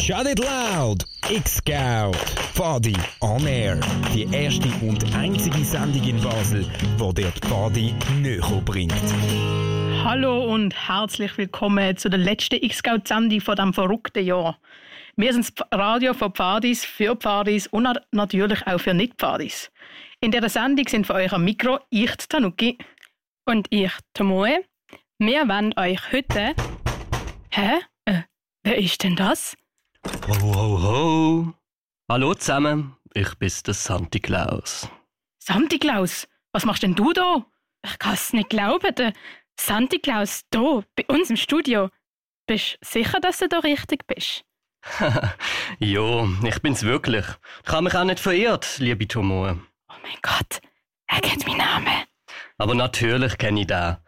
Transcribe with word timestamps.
Shut 0.00 0.26
It 0.26 0.38
Loud! 0.38 1.04
X-Scout! 1.28 2.16
Fadi 2.54 2.96
on 3.20 3.46
Air. 3.46 3.78
Die 4.14 4.26
erste 4.32 4.68
und 4.80 5.04
einzige 5.14 5.62
Sendung 5.62 6.02
in 6.02 6.18
Basel, 6.22 6.66
wo 6.96 7.12
dir 7.12 7.30
die 7.30 7.46
Fadi 7.46 7.94
näher 8.18 8.62
bringt. 8.64 8.94
Hallo 10.02 10.54
und 10.54 10.74
herzlich 10.88 11.36
willkommen 11.36 11.98
zu 11.98 12.08
der 12.08 12.18
letzten 12.18 12.64
X-Scout-Sendung 12.64 13.42
von 13.42 13.56
diesem 13.56 13.74
verrückten 13.74 14.24
Jahr. 14.24 14.58
Wir 15.16 15.34
sind 15.34 15.52
das 15.60 15.66
Radio 15.70 16.14
von 16.14 16.32
Pfadis, 16.32 16.82
für 16.82 17.14
Pfadis 17.14 17.66
und 17.66 17.86
natürlich 18.10 18.66
auch 18.66 18.80
für 18.80 18.94
Nicht-Pfadis. 18.94 19.70
In 20.20 20.30
dieser 20.30 20.48
Sendung 20.48 20.88
sind 20.88 21.06
für 21.06 21.14
euch 21.14 21.32
am 21.34 21.44
Mikro 21.44 21.78
ich, 21.90 22.16
Tanuki. 22.26 22.78
Und 23.44 23.66
ich, 23.68 23.92
Tomoe. 24.14 24.64
Wir 25.18 25.46
wollen 25.46 25.74
euch 25.76 26.00
heute... 26.10 26.54
Hä? 27.50 27.80
Äh, 28.06 28.22
wer 28.62 28.78
ist 28.78 29.04
denn 29.04 29.14
das? 29.14 29.56
Ho, 30.06 30.34
ho, 30.54 30.82
ho. 30.82 31.54
Hallo 32.08 32.34
zusammen, 32.34 32.96
ich 33.12 33.34
bin 33.34 33.50
der 33.66 33.74
Santi 33.74 34.18
Claus. 34.18 34.88
Santi 35.38 35.78
Claus, 35.78 36.26
was 36.52 36.64
machst 36.64 36.82
denn 36.82 36.94
du 36.94 37.12
da? 37.12 37.44
Ich 37.84 37.98
kann 37.98 38.14
es 38.14 38.32
nicht 38.32 38.48
glauben, 38.48 38.94
der 38.94 39.12
Santi 39.58 39.98
Claus 39.98 40.42
hier, 40.52 40.84
bei 40.96 41.04
uns 41.08 41.28
im 41.28 41.36
Studio. 41.36 41.90
Bist 42.46 42.78
du 42.80 42.86
sicher, 42.88 43.20
dass 43.20 43.38
du 43.38 43.48
da 43.48 43.58
richtig 43.58 44.06
bist? 44.06 44.44
jo, 45.78 46.28
ich 46.44 46.62
bin's 46.62 46.82
wirklich. 46.82 47.26
Ich 47.64 47.70
habe 47.70 47.82
mich 47.82 47.94
auch 47.94 48.04
nicht 48.04 48.20
verirrt, 48.20 48.78
liebe 48.78 49.06
Tomoe. 49.06 49.60
Oh 49.88 49.94
mein 50.02 50.18
Gott, 50.22 50.60
er 51.08 51.20
kennt 51.20 51.46
meinen 51.46 51.58
Namen. 51.58 52.04
Aber 52.56 52.74
natürlich 52.74 53.36
kenne 53.36 53.60
ich 53.60 53.66
den. 53.66 53.98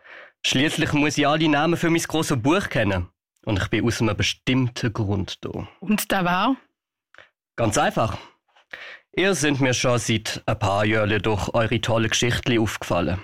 Schließlich 0.47 0.93
muss 0.95 1.19
ich 1.19 1.29
alle 1.29 1.49
Namen 1.49 1.77
für 1.77 1.91
mein 1.91 2.03
grosses 2.03 2.41
Buch 2.41 2.69
kennen. 2.71 3.09
Und 3.45 3.59
ich 3.59 3.69
bin 3.69 3.87
aus 3.87 4.01
einem 4.01 4.17
bestimmten 4.17 4.93
Grund 4.93 5.45
da. 5.45 5.69
Und 5.81 6.11
der 6.11 6.25
war? 6.25 6.57
Ganz 7.57 7.77
einfach. 7.77 8.17
Ihr 9.15 9.35
sind 9.35 9.61
mir 9.61 9.75
schon 9.75 9.99
seit 9.99 10.43
ein 10.47 10.59
paar 10.59 10.85
Jahren 10.85 11.21
durch 11.21 11.49
eure 11.53 11.81
tolle 11.81 12.09
Geschichten 12.09 12.59
aufgefallen. 12.59 13.21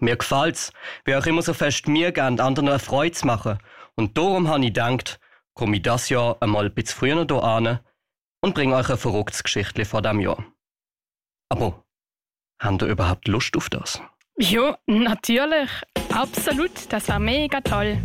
Mir 0.00 0.16
gefällt's, 0.16 0.72
wie 1.04 1.14
euch 1.14 1.26
immer 1.26 1.42
so 1.42 1.52
fest 1.52 1.86
mir 1.86 2.10
gebt, 2.10 2.40
anderen 2.40 2.68
eine 2.68 2.78
Freude 2.78 3.12
zu 3.12 3.26
machen. 3.26 3.58
Und 3.94 4.16
darum 4.16 4.48
habe 4.48 4.60
ich 4.60 4.72
gedacht, 4.72 5.20
komme 5.54 5.76
ich 5.76 5.82
das 5.82 6.08
Jahr 6.08 6.38
einmal 6.40 6.66
ein 6.66 6.74
bisschen 6.74 6.98
früher 6.98 7.26
hier 7.28 7.44
an 7.44 7.80
und 8.40 8.54
bringe 8.54 8.74
euch 8.74 8.88
ein 8.88 8.96
verrücktes 8.96 9.42
Geschichtli 9.42 9.84
vor 9.84 10.00
dem 10.02 10.20
Jahr. 10.20 10.42
Aber, 11.50 11.84
habt 12.58 12.82
ihr 12.82 12.88
überhaupt 12.88 13.28
Lust 13.28 13.56
auf 13.56 13.68
das? 13.68 14.00
Ja, 14.38 14.78
natürlich. 14.86 15.70
Absolut. 16.14 16.90
Das 16.90 17.08
war 17.08 17.18
mega 17.18 17.60
toll. 17.60 17.98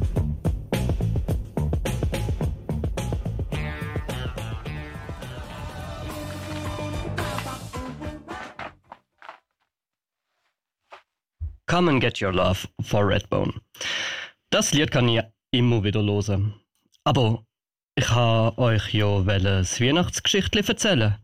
Come 11.75 11.91
and 11.91 11.99
Get 11.99 12.21
Your 12.21 12.31
Love 12.31 12.69
for 12.83 13.05
Redbone. 13.05 13.51
Das 14.49 14.71
Lied 14.71 14.91
kann 14.91 15.09
ich 15.09 15.21
immer 15.51 15.83
wieder 15.83 16.01
hören. 16.01 16.53
Aber 17.03 17.43
ich 17.95 18.09
habe 18.11 18.57
euch 18.57 18.93
ja 18.93 19.19
das 19.19 19.81
Weihnachtsgeschichtli 19.81 20.63
erzählen. 20.65 21.17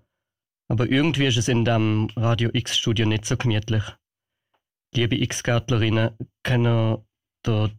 Aber 0.68 0.92
irgendwie 0.92 1.28
ist 1.28 1.38
es 1.38 1.48
in 1.48 1.64
dem 1.64 2.10
Radio 2.18 2.50
X-Studio 2.52 3.06
nicht 3.06 3.24
so 3.24 3.38
gemütlich. 3.38 3.84
Liebe 4.94 5.16
X-Gärtlerinnen, 5.22 6.18
können 6.44 6.98
da 7.44 7.70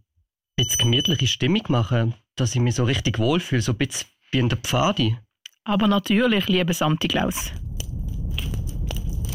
jetzt 0.59 0.79
gemütliche 0.79 1.27
Stimmung 1.27 1.65
machen, 1.69 2.15
dass 2.37 2.55
ich 2.55 2.63
mich 2.63 2.77
so 2.77 2.85
richtig 2.85 3.19
wohlfühle, 3.19 3.61
so 3.61 3.73
ein 3.73 3.79
bisschen 3.79 4.09
wie 4.31 4.39
in 4.39 4.49
der 4.49 4.57
Pfadi? 4.57 5.19
Aber 5.65 5.89
natürlich, 5.89 6.49
liebe 6.49 6.73
Santi 6.73 7.09
Claus. 7.09 7.53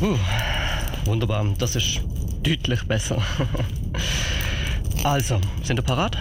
Uh, 0.01 0.17
wunderbar, 1.05 1.53
das 1.59 1.75
ist 1.75 2.01
deutlich 2.43 2.83
besser. 2.83 3.21
also, 5.03 5.39
sind 5.63 5.79
ihr 5.79 5.83
parat? 5.83 6.17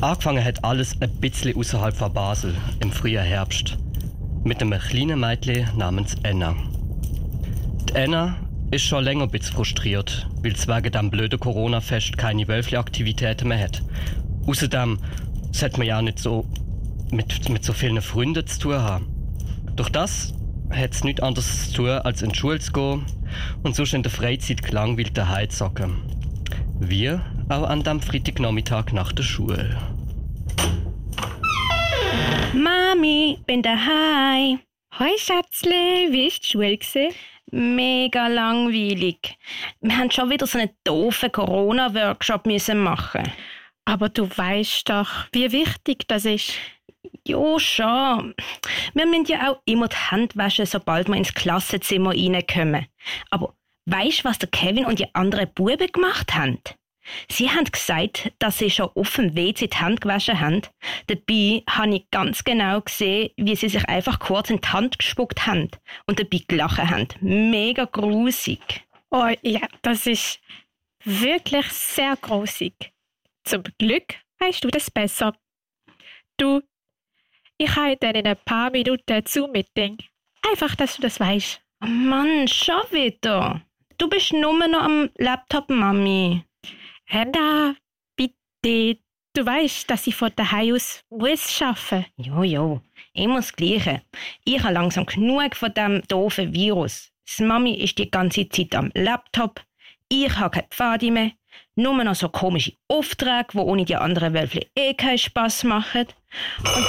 Angefangen 0.00 0.44
hat 0.44 0.64
alles 0.64 1.00
ein 1.00 1.10
bisschen 1.20 1.56
außerhalb 1.56 1.96
von 1.96 2.12
Basel 2.12 2.54
im 2.80 2.92
frühen 2.92 3.24
Herbst 3.24 3.78
mit 4.44 4.60
einem 4.60 4.78
kleinen 4.78 5.20
Mädchen 5.20 5.66
namens 5.76 6.16
Anna. 6.22 6.54
Die 7.88 7.94
Anna 7.94 8.36
ist 8.70 8.84
schon 8.84 9.04
länger 9.04 9.22
ein 9.24 9.30
bisschen 9.30 9.54
frustriert, 9.54 10.28
weil 10.42 10.52
es 10.52 10.68
wegen 10.68 10.92
dem 10.92 11.10
blöden 11.10 11.40
Corona-Fest 11.40 12.18
keine 12.18 12.46
Wölfli-Aktivitäten 12.46 13.48
mehr 13.48 13.60
hat. 13.60 13.82
Außerdem 14.46 14.98
sollte 15.52 15.78
man 15.78 15.86
ja 15.86 16.02
nicht 16.02 16.18
so 16.18 16.46
mit, 17.10 17.48
mit 17.48 17.64
so 17.64 17.72
vielen 17.72 18.02
Freunden 18.02 18.46
zu 18.46 18.58
tun 18.58 18.74
haben. 18.74 19.06
Durch 19.76 19.88
das 19.88 20.34
hat 20.70 20.92
es 20.92 21.04
nichts 21.04 21.22
anderes 21.22 21.70
zu 21.70 21.76
tun, 21.76 21.88
als 21.88 22.20
in 22.20 22.30
die 22.30 22.38
Schule 22.38 22.58
zu 22.58 22.72
gehen 22.72 23.06
und 23.62 23.74
sonst 23.76 23.94
in 23.94 24.02
der 24.02 24.12
Freizeit 24.12 24.62
gelangweilt 24.62 25.16
daheim 25.16 25.50
zu 25.50 25.64
hocken. 25.64 26.02
Wir 26.80 27.24
auch 27.48 27.64
an 27.64 27.82
dem 27.82 28.00
Freitagnachmittag 28.00 28.92
nach 28.92 29.12
der 29.12 29.22
Schule. 29.22 29.76
Mami, 32.52 33.38
bin 33.46 33.62
daheim. 33.62 34.60
Hoi 34.98 35.10
Schätzle, 35.18 36.12
wie 36.12 36.28
ist 36.28 36.42
die 36.42 36.46
Schule? 36.52 36.76
Gewesen? 36.76 37.14
Mega 37.50 38.28
langweilig. 38.28 39.36
Wir 39.80 39.96
haben 39.96 40.10
schon 40.10 40.30
wieder 40.30 40.46
so 40.46 40.58
einen 40.58 40.70
doofen 40.84 41.32
Corona-Workshop 41.32 42.46
müssen 42.46 42.78
machen. 42.78 43.22
Aber 43.84 44.08
du 44.08 44.28
weißt 44.28 44.88
doch, 44.88 45.10
wie 45.32 45.52
wichtig 45.52 46.08
das 46.08 46.24
ist. 46.24 46.52
Ja, 47.26 47.58
schon. 47.58 48.34
Wir 48.92 49.06
müssen 49.06 49.26
ja 49.26 49.50
auch 49.50 49.62
immer 49.64 49.88
die 49.88 49.96
Hände 49.96 50.36
waschen, 50.36 50.66
sobald 50.66 51.08
wir 51.08 51.16
ins 51.16 51.32
Klassenzimmer 51.32 52.10
reinkommen. 52.10 52.86
Aber 53.30 53.54
weißt 53.86 54.20
du, 54.20 54.24
was 54.24 54.38
der 54.38 54.50
Kevin 54.50 54.84
und 54.84 54.98
die 54.98 55.14
anderen 55.14 55.50
Buben 55.54 55.90
gemacht 55.90 56.34
haben? 56.34 56.58
Sie 57.30 57.50
haben 57.50 57.64
gesagt, 57.64 58.30
dass 58.38 58.58
sie 58.58 58.70
schon 58.70 58.90
auf 58.94 59.14
dem 59.16 59.34
WC 59.36 59.68
die 59.68 59.76
Hände 59.76 60.00
gewaschen 60.00 60.40
haben. 60.40 60.62
Dabei 61.06 61.62
habe 61.68 61.96
ich 61.96 62.10
ganz 62.10 62.44
genau 62.44 62.80
gesehen, 62.80 63.30
wie 63.36 63.56
sie 63.56 63.68
sich 63.68 63.88
einfach 63.88 64.18
kurz 64.18 64.50
in 64.50 64.60
die 64.60 64.68
Hand 64.68 64.98
gespuckt 64.98 65.46
haben 65.46 65.70
und 66.06 66.18
dabei 66.20 66.42
gelacht 66.46 66.78
haben. 66.78 67.08
Mega 67.20 67.84
grusig. 67.84 68.84
Oh 69.10 69.30
ja, 69.42 69.60
das 69.82 70.06
ist 70.06 70.40
wirklich 71.04 71.66
sehr 71.68 72.16
grusig. 72.16 72.92
Zum 73.44 73.62
Glück 73.78 74.14
weißt 74.38 74.64
du 74.64 74.68
das 74.68 74.90
besser. 74.90 75.34
Du, 76.36 76.62
ich 77.58 77.76
habe 77.76 77.96
dann 77.96 78.14
in 78.14 78.26
ein 78.26 78.36
paar 78.44 78.70
Minuten 78.70 79.24
zu 79.24 79.46
Meeting. 79.46 79.98
Einfach, 80.50 80.74
dass 80.74 80.96
du 80.96 81.02
das 81.02 81.20
weißt. 81.20 81.60
Oh 81.82 81.86
Mann, 81.86 82.48
schon 82.48 82.82
wieder. 82.90 83.62
Du 83.98 84.08
bist 84.08 84.32
nur 84.32 84.66
noch 84.66 84.82
am 84.82 85.10
Laptop, 85.18 85.70
Mami. 85.70 86.42
Henda, 87.04 87.74
bitte. 88.16 89.00
Du 89.36 89.44
weißt, 89.44 89.90
dass 89.90 90.06
ich 90.06 90.14
von 90.14 90.30
daheim 90.34 90.74
aus 90.74 91.00
muss 91.10 91.60
arbeiten 91.62 92.06
Jo, 92.16 92.42
jo. 92.42 92.80
Immer 93.12 93.36
das 93.36 93.52
Gleiche. 93.52 94.02
Ich 94.44 94.62
habe 94.62 94.74
langsam 94.74 95.06
genug 95.06 95.54
von 95.56 95.72
dem 95.74 96.02
doofen 96.08 96.52
Virus. 96.52 97.10
Das 97.26 97.40
Mami 97.40 97.74
ist 97.74 97.98
die 97.98 98.10
ganze 98.10 98.48
Zeit 98.48 98.74
am 98.74 98.90
Laptop. 98.94 99.60
Ich 100.08 100.36
habe 100.36 100.50
keine 100.50 100.68
Pfade 100.68 101.10
mehr. 101.10 101.32
Nur 101.76 102.04
noch 102.04 102.14
so 102.14 102.28
komische 102.28 102.72
Aufträge, 102.86 103.46
die 103.52 103.58
ohne 103.58 103.84
die 103.84 103.96
anderen 103.96 104.32
Wölfle 104.32 104.66
eh 104.76 104.94
keinen 104.94 105.18
Spass 105.18 105.64
machen. 105.64 106.06
Und 106.60 106.86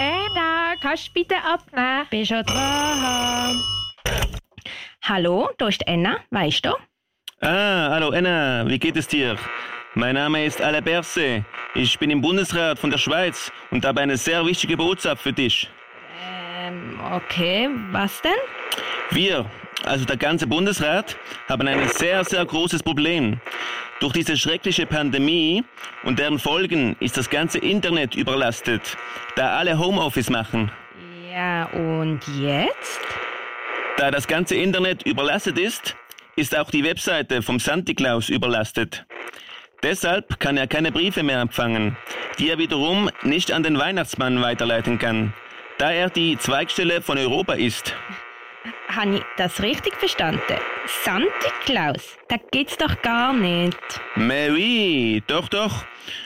Anna, 0.00 0.74
kannst 0.80 1.08
du 1.08 1.12
bitte 1.14 1.34
abnehmen? 1.42 2.06
bin 2.10 2.24
schon 2.24 2.44
dran. 2.44 3.60
Hallo, 5.02 5.50
da 5.58 5.66
ist 5.66 5.86
Anna, 5.88 6.18
weißt 6.30 6.64
du? 6.64 6.70
Ah, 7.40 7.90
hallo 7.90 8.10
Anna, 8.10 8.68
wie 8.68 8.78
geht 8.78 8.96
es 8.96 9.08
dir? 9.08 9.36
Mein 9.94 10.14
Name 10.14 10.44
ist 10.44 10.62
Alain 10.62 10.84
Berset. 10.84 11.42
Ich 11.74 11.98
bin 11.98 12.10
im 12.10 12.20
Bundesrat 12.20 12.78
von 12.78 12.90
der 12.90 12.98
Schweiz 12.98 13.50
und 13.72 13.84
habe 13.84 14.00
eine 14.00 14.16
sehr 14.16 14.46
wichtige 14.46 14.76
Botschaft 14.76 15.22
für 15.22 15.32
dich. 15.32 15.68
Ähm, 16.24 17.00
okay, 17.12 17.68
was 17.90 18.22
denn? 18.22 18.30
Wir, 19.10 19.44
also 19.84 20.04
der 20.04 20.16
ganze 20.16 20.46
Bundesrat, 20.46 21.16
haben 21.48 21.66
ein 21.66 21.88
sehr, 21.88 22.24
sehr 22.24 22.44
großes 22.44 22.82
Problem. 22.82 23.40
Durch 24.00 24.12
diese 24.12 24.36
schreckliche 24.36 24.86
Pandemie 24.86 25.64
und 26.04 26.18
deren 26.18 26.38
Folgen 26.38 26.96
ist 27.00 27.16
das 27.16 27.28
ganze 27.28 27.58
Internet 27.58 28.14
überlastet, 28.14 28.96
da 29.36 29.58
alle 29.58 29.78
Homeoffice 29.78 30.30
machen. 30.30 30.70
Ja, 31.32 31.66
und 31.66 32.20
jetzt? 32.40 33.00
Da 33.96 34.10
das 34.10 34.26
ganze 34.26 34.56
Internet 34.56 35.02
überlastet 35.04 35.58
ist, 35.58 35.96
ist 36.36 36.56
auch 36.56 36.70
die 36.70 36.84
Webseite 36.84 37.42
vom 37.42 37.58
Santi 37.58 37.94
Claus 37.94 38.30
überlastet. 38.30 39.04
Deshalb 39.82 40.40
kann 40.40 40.56
er 40.56 40.66
keine 40.66 40.92
Briefe 40.92 41.22
mehr 41.22 41.40
empfangen, 41.40 41.96
die 42.38 42.50
er 42.50 42.58
wiederum 42.58 43.10
nicht 43.22 43.52
an 43.52 43.62
den 43.62 43.78
Weihnachtsmann 43.78 44.42
weiterleiten 44.42 44.98
kann, 44.98 45.32
da 45.78 45.90
er 45.90 46.10
die 46.10 46.38
Zweigstelle 46.38 47.00
von 47.00 47.18
Europa 47.18 47.54
ist. 47.54 47.94
Habe 48.92 49.18
ich 49.18 49.22
das 49.36 49.62
richtig 49.62 49.94
verstanden? 49.96 50.58
Santa 51.04 51.50
Claus? 51.64 52.16
Das 52.28 52.40
gibt's 52.50 52.76
doch 52.76 53.00
gar 53.02 53.32
nicht. 53.32 53.78
Oui, 54.16 55.22
doch, 55.28 55.48
doch. 55.48 55.84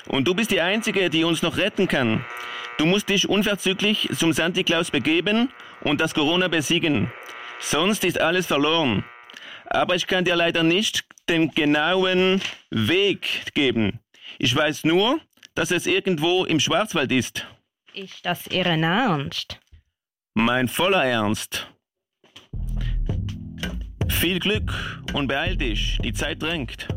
Und 0.08 0.26
du 0.26 0.34
bist 0.34 0.50
die 0.50 0.62
Einzige, 0.62 1.11
die 1.11 1.25
uns 1.25 1.43
noch 1.43 1.58
retten 1.58 1.88
kann. 1.88 2.25
Du 2.78 2.87
musst 2.87 3.11
dich 3.11 3.28
unverzüglich 3.28 4.08
zum 4.16 4.32
Santa 4.32 4.62
Claus 4.62 4.90
begeben 4.90 5.50
und 5.82 6.00
das 6.00 6.14
Corona 6.14 6.49
besiegen. 6.49 7.12
Sonst 7.61 8.02
ist 8.02 8.19
alles 8.20 8.46
verloren. 8.46 9.05
Aber 9.67 9.94
ich 9.94 10.06
kann 10.06 10.25
dir 10.25 10.37
leider 10.37 10.62
nicht 10.62 11.05
den 11.28 11.50
genauen 11.50 12.40
Weg 12.70 13.52
geben. 13.55 14.00
Ich 14.38 14.55
weiß 14.56 14.84
nur, 14.84 15.20
dass 15.55 15.70
es 15.70 15.87
irgendwo 15.87 16.44
im 16.46 16.60
Schwarzwald 16.60 17.12
ist. 17.12 17.46
Ist 17.93 18.25
das 18.25 18.46
Ihren 18.46 18.82
Ernst? 18.82 19.60
Mein 20.32 20.67
voller 20.69 21.05
Ernst. 21.05 21.69
Viel 24.09 24.39
Glück 24.39 24.73
und 25.12 25.29
beeil 25.29 25.56
dich, 25.56 25.99
die 26.03 26.12
Zeit 26.12 26.43
drängt. 26.43 26.89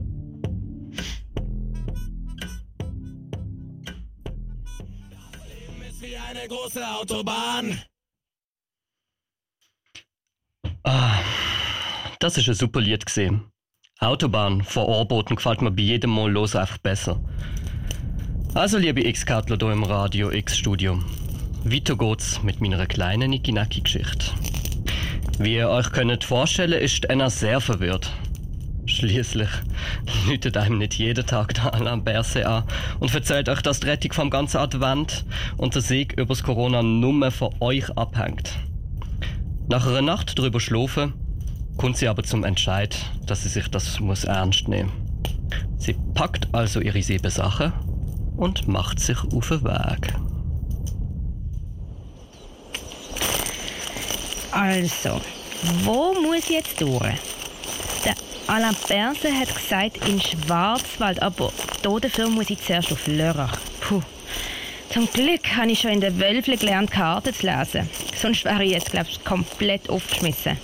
Ist 5.89 6.01
wie 6.01 6.15
eine 6.15 6.47
große 6.47 6.87
Autobahn. 6.87 7.81
Ah, 10.83 11.19
das 12.19 12.37
ist 12.37 12.47
ein 12.47 12.55
super 12.55 12.79
Lied 12.79 13.05
gesehen. 13.05 13.51
Autobahn 13.99 14.63
vor 14.63 14.87
Ohrboten 14.87 15.35
gefällt 15.35 15.61
mir 15.61 15.71
bei 15.71 15.81
jedem 15.81 16.11
Mal 16.11 16.31
los 16.31 16.55
einfach 16.55 16.77
besser. 16.77 17.19
Also, 18.53 18.77
liebe 18.77 19.05
X-Kartler 19.05 19.57
hier 19.59 19.71
im 19.71 19.83
Radio 19.83 20.31
X-Studio, 20.31 21.03
weiter 21.63 21.97
geht's 21.97 22.41
mit 22.43 22.61
meiner 22.61 22.85
kleinen 22.85 23.31
Nicky-Nacky-Geschichte. 23.31 24.31
Wie 25.39 25.55
ihr 25.55 25.69
euch 25.69 25.91
könnt 25.91 26.23
vorstellen, 26.23 26.81
ist 26.81 27.09
Anna 27.11 27.29
sehr 27.29 27.61
verwirrt. 27.61 28.11
Schließlich 28.87 29.49
läutet 30.27 30.57
einem 30.57 30.79
nicht 30.79 30.95
jeden 30.95 31.27
Tag 31.27 31.53
der 31.53 31.75
Alain 31.75 32.03
Berset 32.03 32.45
an 32.45 32.63
und 32.99 33.13
erzählt 33.13 33.47
euch, 33.47 33.61
dass 33.61 33.79
die 33.79 33.87
Rettung 33.87 34.13
vom 34.13 34.29
ganzen 34.31 34.57
Advent 34.57 35.25
und 35.57 35.75
der 35.75 35.83
Sieg 35.83 36.13
übers 36.17 36.41
Corona 36.41 36.81
nur 36.81 37.29
von 37.29 37.53
euch 37.59 37.87
abhängt. 37.95 38.51
Nach 39.69 39.85
einer 39.85 40.01
Nacht 40.01 40.39
drüber 40.39 40.59
schlafen, 40.59 41.13
kommt 41.77 41.97
sie 41.97 42.07
aber 42.07 42.23
zum 42.23 42.43
Entscheid, 42.43 42.97
dass 43.27 43.43
sie 43.43 43.49
sich 43.49 43.67
das 43.67 43.99
muss 43.99 44.23
ernst 44.23 44.67
nehmen. 44.67 44.91
Sie 45.77 45.95
packt 46.15 46.47
also 46.53 46.79
ihre 46.79 47.03
sieben 47.03 47.29
Sachen 47.29 47.73
und 48.37 48.67
macht 48.67 48.99
sich 48.99 49.19
auf 49.23 49.49
den 49.49 49.63
Weg. 49.63 50.13
Also, 54.51 55.21
wo 55.83 56.13
muss 56.13 56.45
ich 56.45 56.49
jetzt 56.49 56.79
durch? 56.81 57.15
Der 58.05 58.15
Alain 58.47 58.75
Berset 58.87 59.33
hat 59.33 59.53
gesagt, 59.53 60.07
in 60.07 60.21
Schwarzwald, 60.21 61.21
aber 61.21 61.51
da 61.81 61.99
dafür 61.99 62.29
muss 62.29 62.49
ich 62.49 62.61
zuerst 62.61 62.91
auf 62.91 63.07
Lörrach. 63.07 63.57
Puh. 63.81 64.01
Zum 64.89 65.11
Glück 65.11 65.55
habe 65.55 65.71
ich 65.71 65.81
schon 65.81 65.91
in 65.91 66.01
der 66.01 66.17
Wölfle 66.17 66.55
gelernt, 66.55 66.91
Karten 66.91 67.33
zu 67.33 67.45
lesen. 67.45 67.89
Sonst 68.19 68.45
wäre 68.45 68.63
ich 68.63 68.71
jetzt, 68.71 68.91
glaube 68.91 69.07
ich, 69.09 69.23
komplett 69.23 69.89
aufgeschmissen. 69.89 70.57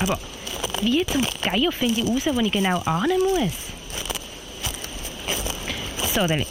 Aber 0.00 0.18
wie 0.80 1.04
zum 1.04 1.22
Geier 1.42 1.70
finde 1.72 2.00
ich 2.00 2.06
raus, 2.06 2.22
wo 2.32 2.40
ich 2.40 2.52
genau 2.52 2.80
ahnen 2.86 3.20
muss? 3.20 3.52
So, 6.14 6.26
Deli. 6.26 6.46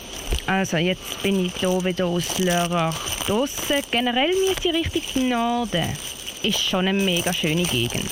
Also, 0.45 0.77
jetzt 0.77 1.23
bin 1.23 1.47
ich 1.47 1.53
hier 1.57 1.83
wieder 1.83 2.05
aus 2.05 2.37
Lörrach 2.37 2.95
draussen. 3.25 3.81
Generell 3.89 4.31
müsste 4.47 4.69
ich 4.69 4.93
Richtung 4.93 5.29
Norden. 5.29 5.97
Ist 6.45 6.59
schon 6.61 6.87
eine 6.87 6.93
mega 7.01 7.33
schöne 7.33 7.63
Gegend. 7.63 8.11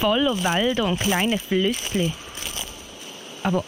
Voller 0.00 0.34
Wälder 0.42 0.84
und 0.84 0.98
kleine 0.98 1.38
Flüssli. 1.38 2.12
Aber 3.44 3.62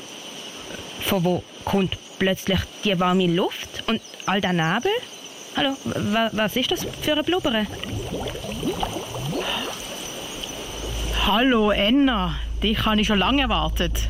von 1.03 1.23
wo 1.25 1.43
kommt 1.65 1.97
plötzlich 2.19 2.59
die 2.83 2.99
warme 2.99 3.27
Luft 3.29 3.85
und 3.87 4.01
all 4.27 4.41
der 4.41 4.53
Nebel? 4.53 4.91
Hallo, 5.57 5.77
wa- 5.85 6.31
was 6.33 6.57
ist 6.57 6.73
das 6.73 6.85
für 7.03 7.17
ein 7.17 7.25
Blubbern? 7.25 7.69
Hallo 11.27 11.71
Enna, 11.71 12.35
dich 12.65 12.85
habe 12.85 13.01
ich 13.01 13.07
schon 13.07 13.19
lange 13.21 13.43
erwartet. 13.43 14.09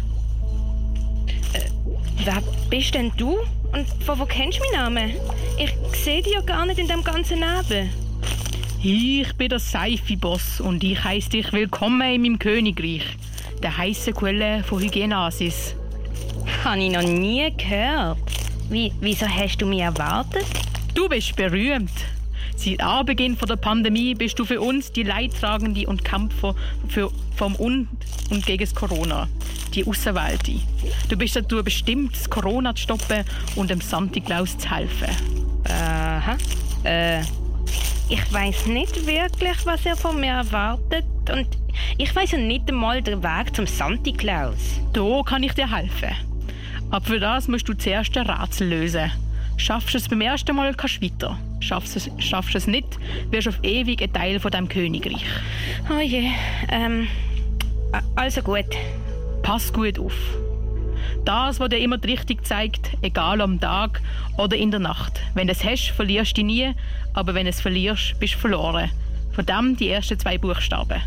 Wer 2.24 2.42
bist 2.70 2.94
denn 2.94 3.12
du? 3.18 3.36
Und 3.72 3.86
von 4.06 4.18
wo 4.18 4.24
kennst 4.24 4.58
du 4.58 4.62
meinen 4.64 4.94
Namen? 4.94 5.14
Ich 5.58 5.74
sehe 5.98 6.22
dich 6.22 6.32
ja 6.32 6.40
gar 6.40 6.64
nicht 6.64 6.78
in 6.78 6.88
dem 6.88 7.04
ganzen 7.04 7.40
Nebel. 7.40 7.90
Ich 8.86 9.32
bin 9.36 9.48
der 9.48 9.60
Seifi-Boss 9.60 10.60
und 10.60 10.84
ich 10.84 11.02
heiße 11.02 11.30
dich 11.30 11.50
willkommen 11.54 12.02
in 12.02 12.20
meinem 12.20 12.38
Königreich, 12.38 13.16
der 13.62 13.78
heißen 13.78 14.12
Quelle 14.12 14.62
von 14.62 14.82
Hygienasis. 14.82 15.74
Habe 16.62 16.82
ich 16.82 16.92
noch 16.92 17.00
nie 17.00 17.50
gehört. 17.56 18.18
Wie, 18.68 18.92
wieso 19.00 19.26
hast 19.26 19.56
du 19.56 19.64
mich 19.64 19.80
erwartet? 19.80 20.44
Du 20.94 21.08
bist 21.08 21.34
berühmt. 21.34 21.92
Seit 22.56 22.82
Anbeginn 22.82 23.38
von 23.38 23.48
der 23.48 23.56
Pandemie 23.56 24.14
bist 24.14 24.38
du 24.38 24.44
für 24.44 24.60
uns 24.60 24.92
die 24.92 25.04
Leidtragende 25.04 25.86
und 25.86 26.04
Kämpfer 26.04 26.54
für, 26.88 27.10
vom 27.36 27.54
und, 27.54 27.88
und 28.28 28.44
gegen 28.44 28.64
das 28.64 28.74
Corona, 28.74 29.28
die 29.72 29.86
Außenwelt. 29.86 30.46
Du 31.08 31.16
bist 31.16 31.36
dazu 31.36 31.64
bestimmt, 31.64 32.14
das 32.14 32.28
Corona 32.28 32.74
zu 32.74 32.82
stoppen 32.82 33.24
und 33.56 33.70
dem 33.70 33.80
Santi 33.80 34.20
Claus 34.20 34.58
zu 34.58 34.70
helfen. 34.70 35.08
Aha. 35.70 36.36
Äh, 36.84 37.22
ich 38.14 38.32
weiß 38.32 38.66
nicht 38.66 39.06
wirklich, 39.06 39.66
was 39.66 39.84
er 39.84 39.96
von 39.96 40.20
mir 40.20 40.34
erwartet. 40.34 41.04
Und 41.32 41.48
ich 41.98 42.14
weiß 42.14 42.30
ja 42.32 42.38
nicht 42.38 42.68
einmal 42.68 43.02
den 43.02 43.24
Weg 43.24 43.56
zum 43.56 43.66
Santi 43.66 44.12
Claus. 44.12 44.80
Da 44.92 45.22
kann 45.26 45.42
ich 45.42 45.52
dir 45.54 45.68
helfen. 45.68 46.14
Aber 46.90 47.04
für 47.04 47.18
das 47.18 47.48
musst 47.48 47.68
du 47.68 47.74
zuerst 47.74 48.16
ein 48.16 48.30
Rätsel 48.30 48.68
lösen. 48.68 49.10
Schaffst 49.56 49.94
du 49.94 49.98
es 49.98 50.08
beim 50.08 50.20
ersten 50.20 50.54
Mal, 50.54 50.74
kannst 50.74 51.02
du 51.02 51.06
weiter. 51.06 51.38
Schaffst 51.58 51.96
du 51.96 51.98
es, 51.98 52.24
schaffst 52.24 52.54
du 52.54 52.58
es 52.58 52.68
nicht, 52.68 52.86
wirst 53.30 53.46
du 53.46 53.50
auf 53.50 53.58
ewig 53.64 54.00
ein 54.00 54.12
Teil 54.12 54.38
von 54.38 54.52
deinem 54.52 54.68
Königreich. 54.68 55.24
Oh 55.90 56.00
je. 56.00 56.30
Ähm, 56.70 57.08
also 58.14 58.42
gut. 58.42 58.66
Pass 59.42 59.72
gut 59.72 59.98
auf. 59.98 60.14
Das, 61.24 61.58
was 61.58 61.70
dir 61.70 61.78
immer 61.78 61.96
die 61.96 62.12
Richtung 62.12 62.44
zeigt, 62.44 62.90
egal 63.00 63.40
am 63.40 63.58
Tag 63.58 64.02
oder 64.36 64.56
in 64.56 64.70
der 64.70 64.80
Nacht. 64.80 65.20
Wenn 65.34 65.46
du 65.46 65.52
es 65.52 65.64
hast, 65.64 65.88
verlierst 65.90 66.36
du 66.36 66.42
nie, 66.42 66.74
aber 67.14 67.34
wenn 67.34 67.44
du 67.44 67.50
es 67.50 67.62
verlierst, 67.62 68.18
bist 68.20 68.34
du 68.34 68.38
verloren. 68.38 68.90
Von 69.32 69.46
dem 69.46 69.76
die 69.76 69.88
ersten 69.88 70.18
zwei 70.18 70.36
Buchstaben. 70.36 71.00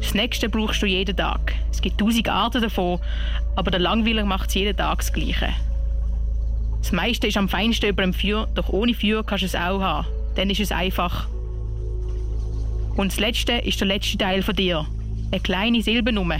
Das 0.00 0.14
nächste 0.14 0.48
brauchst 0.48 0.80
du 0.80 0.86
jeden 0.86 1.16
Tag. 1.16 1.54
Es 1.70 1.82
gibt 1.82 1.98
tausend 1.98 2.28
Arten 2.28 2.62
davon, 2.62 3.00
aber 3.54 3.70
der 3.70 3.80
Langweiler 3.80 4.24
macht 4.24 4.54
jeden 4.54 4.76
Tag 4.76 4.98
das 4.98 5.12
Gleiche. 5.12 5.50
Das 6.80 6.92
meiste 6.92 7.26
ist 7.26 7.36
am 7.36 7.48
feinsten 7.48 7.90
über 7.90 8.02
dem 8.02 8.14
Feuer, 8.14 8.48
doch 8.54 8.70
ohne 8.70 8.94
Feuer 8.94 9.24
kannst 9.24 9.42
du 9.42 9.46
es 9.46 9.54
auch 9.54 9.80
haben. 9.80 10.06
Dann 10.36 10.48
ist 10.48 10.60
es 10.60 10.72
einfach. 10.72 11.28
Und 12.96 13.12
das 13.12 13.20
letzte 13.20 13.52
ist 13.52 13.80
der 13.80 13.88
letzte 13.88 14.16
Teil 14.16 14.42
von 14.42 14.56
dir. 14.56 14.86
Eine 15.30 15.40
kleine 15.40 15.82
Silbernummer. 15.82 16.38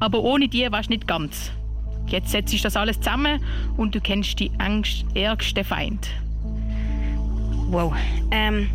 Aber 0.00 0.22
ohne 0.22 0.48
die 0.48 0.70
warst 0.70 0.88
du 0.88 0.94
nicht 0.94 1.06
ganz. 1.06 1.52
Jetzt 2.08 2.30
setzt 2.30 2.50
sich 2.50 2.62
das 2.62 2.76
alles 2.76 3.00
zusammen 3.00 3.40
und 3.76 3.94
du 3.94 4.00
kennst 4.00 4.40
die 4.40 4.50
Angst, 4.58 5.04
ärgste 5.14 5.64
Feind. 5.64 6.08
Wow. 7.70 7.94
Ähm, 8.30 8.70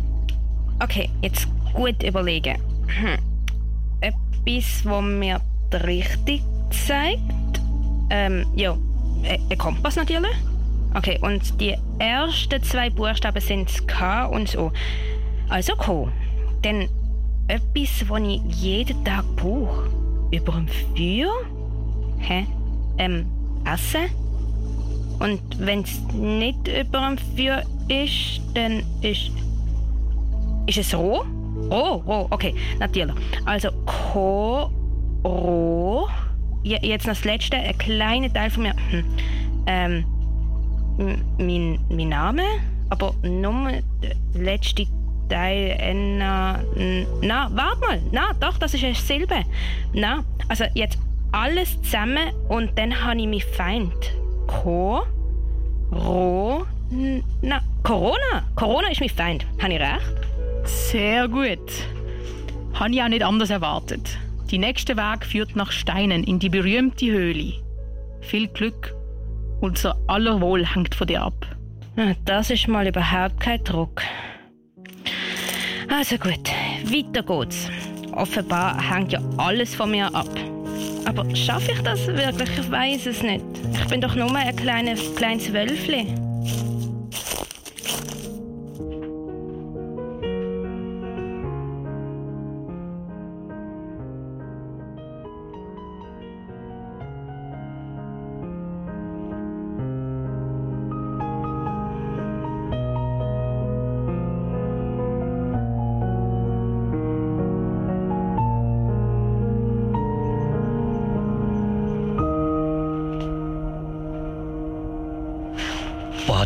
okay, 0.80 1.10
jetzt 1.20 1.48
gut 1.72 2.02
überlegen. 2.02 2.56
Hm. 2.86 3.18
Etwas, 4.00 4.84
wo 4.84 5.00
mir 5.00 5.40
die 5.72 5.76
Richtung 5.76 6.40
zeigt. 6.70 7.20
Ähm, 8.10 8.46
ja, 8.54 8.76
ein 9.24 9.58
Kompass 9.58 9.96
natürlich. 9.96 10.34
Okay, 10.94 11.18
und 11.22 11.60
die 11.60 11.74
ersten 11.98 12.62
zwei 12.62 12.88
Buchstaben 12.88 13.40
sind 13.40 13.68
das 13.68 13.84
K 13.86 14.26
und 14.26 14.48
das 14.48 14.56
O. 14.56 14.70
Also 15.48 15.74
K. 15.74 16.08
Dann 16.62 16.88
etwas, 17.48 18.08
was 18.08 18.22
ich 18.22 18.40
jeden 18.54 19.04
Tag 19.04 19.24
brauche. 19.36 19.90
Über 20.30 20.52
dem 20.52 20.68
Feuer? 20.68 21.32
Hä? 22.18 22.46
Ähm, 22.98 23.26
Essen? 23.64 24.10
Und 25.18 25.40
wenn 25.58 25.82
es 25.82 26.00
nicht 26.12 26.68
über 26.68 27.00
dem 27.00 27.18
Feuer 27.36 27.62
ist, 27.88 28.40
dann 28.54 28.82
ist. 29.00 29.30
Ist 30.66 30.78
es 30.78 30.94
roh? 30.94 31.24
Roh, 31.70 32.02
roh, 32.06 32.26
okay, 32.30 32.54
natürlich. 32.78 33.14
Also 33.44 33.70
Ko, 33.86 34.70
roh. 35.24 36.08
Je, 36.62 36.78
jetzt 36.82 37.06
noch 37.06 37.14
das 37.14 37.24
letzte, 37.24 37.56
ein 37.56 37.76
kleiner 37.78 38.32
Teil 38.32 38.50
von 38.50 38.64
mir. 38.64 38.74
Hm. 38.90 39.04
Ähm, 39.66 40.04
mein, 41.38 41.78
mein 41.90 42.08
Name, 42.08 42.42
aber 42.88 43.14
nur 43.22 43.72
der 44.02 44.16
letzte 44.34 44.86
Teil. 45.28 45.76
Äh, 45.78 45.94
na, 45.94 46.60
na, 47.22 47.50
warte 47.52 47.80
mal. 47.80 48.02
Na, 48.12 48.32
doch, 48.40 48.58
das 48.58 48.74
ist 48.74 48.84
eine 48.84 48.94
Silbe. 48.94 49.44
Na, 49.92 50.24
also 50.48 50.64
jetzt 50.74 50.98
alles 51.34 51.80
zusammen 51.82 52.32
und 52.48 52.78
dann 52.78 53.04
habe 53.04 53.20
ich 53.20 53.26
mich 53.26 53.44
Feind. 53.44 53.92
Ko, 54.46 55.02
Ro, 55.90 56.64
na, 57.42 57.60
Corona. 57.82 58.44
Corona 58.54 58.88
ist 58.88 59.00
mein 59.00 59.08
Feind. 59.10 59.46
Habe 59.60 59.74
ich 59.74 59.80
recht? 59.80 60.14
Sehr 60.64 61.26
gut. 61.28 61.58
Habe 62.74 62.90
ich 62.92 63.02
auch 63.02 63.08
nicht 63.08 63.24
anders 63.24 63.50
erwartet. 63.50 64.16
Die 64.50 64.58
nächste 64.58 64.96
Weg 64.96 65.24
führt 65.24 65.56
nach 65.56 65.72
Steinen 65.72 66.22
in 66.24 66.38
die 66.38 66.48
berühmte 66.48 67.06
Höhle. 67.06 67.54
Viel 68.20 68.46
Glück. 68.48 68.94
Unser 69.60 69.96
aller 70.06 70.40
Wohl 70.40 70.64
hängt 70.64 70.94
von 70.94 71.06
dir 71.06 71.22
ab. 71.22 71.46
Ah, 71.96 72.12
Das 72.24 72.50
ist 72.50 72.68
mal 72.68 72.86
überhaupt 72.86 73.40
kein 73.40 73.62
Druck. 73.64 74.02
Also 75.90 76.16
gut, 76.16 76.48
weiter 76.84 77.22
geht's. 77.22 77.68
Offenbar 78.12 78.80
hängt 78.80 79.12
ja 79.12 79.20
alles 79.36 79.74
von 79.74 79.90
mir 79.90 80.14
ab. 80.14 80.28
Aber 81.06 81.24
schaffe 81.36 81.72
ich 81.72 81.80
das 81.82 82.06
wirklich? 82.06 82.48
Ich 82.58 82.70
weiß 82.70 83.06
es 83.06 83.22
nicht. 83.22 83.44
Ich 83.72 83.86
bin 83.88 84.00
doch 84.00 84.14
nur 84.14 84.34
ein 84.34 84.56
kleines, 84.56 85.14
kleines 85.14 85.52
Wölfli. 85.52 86.06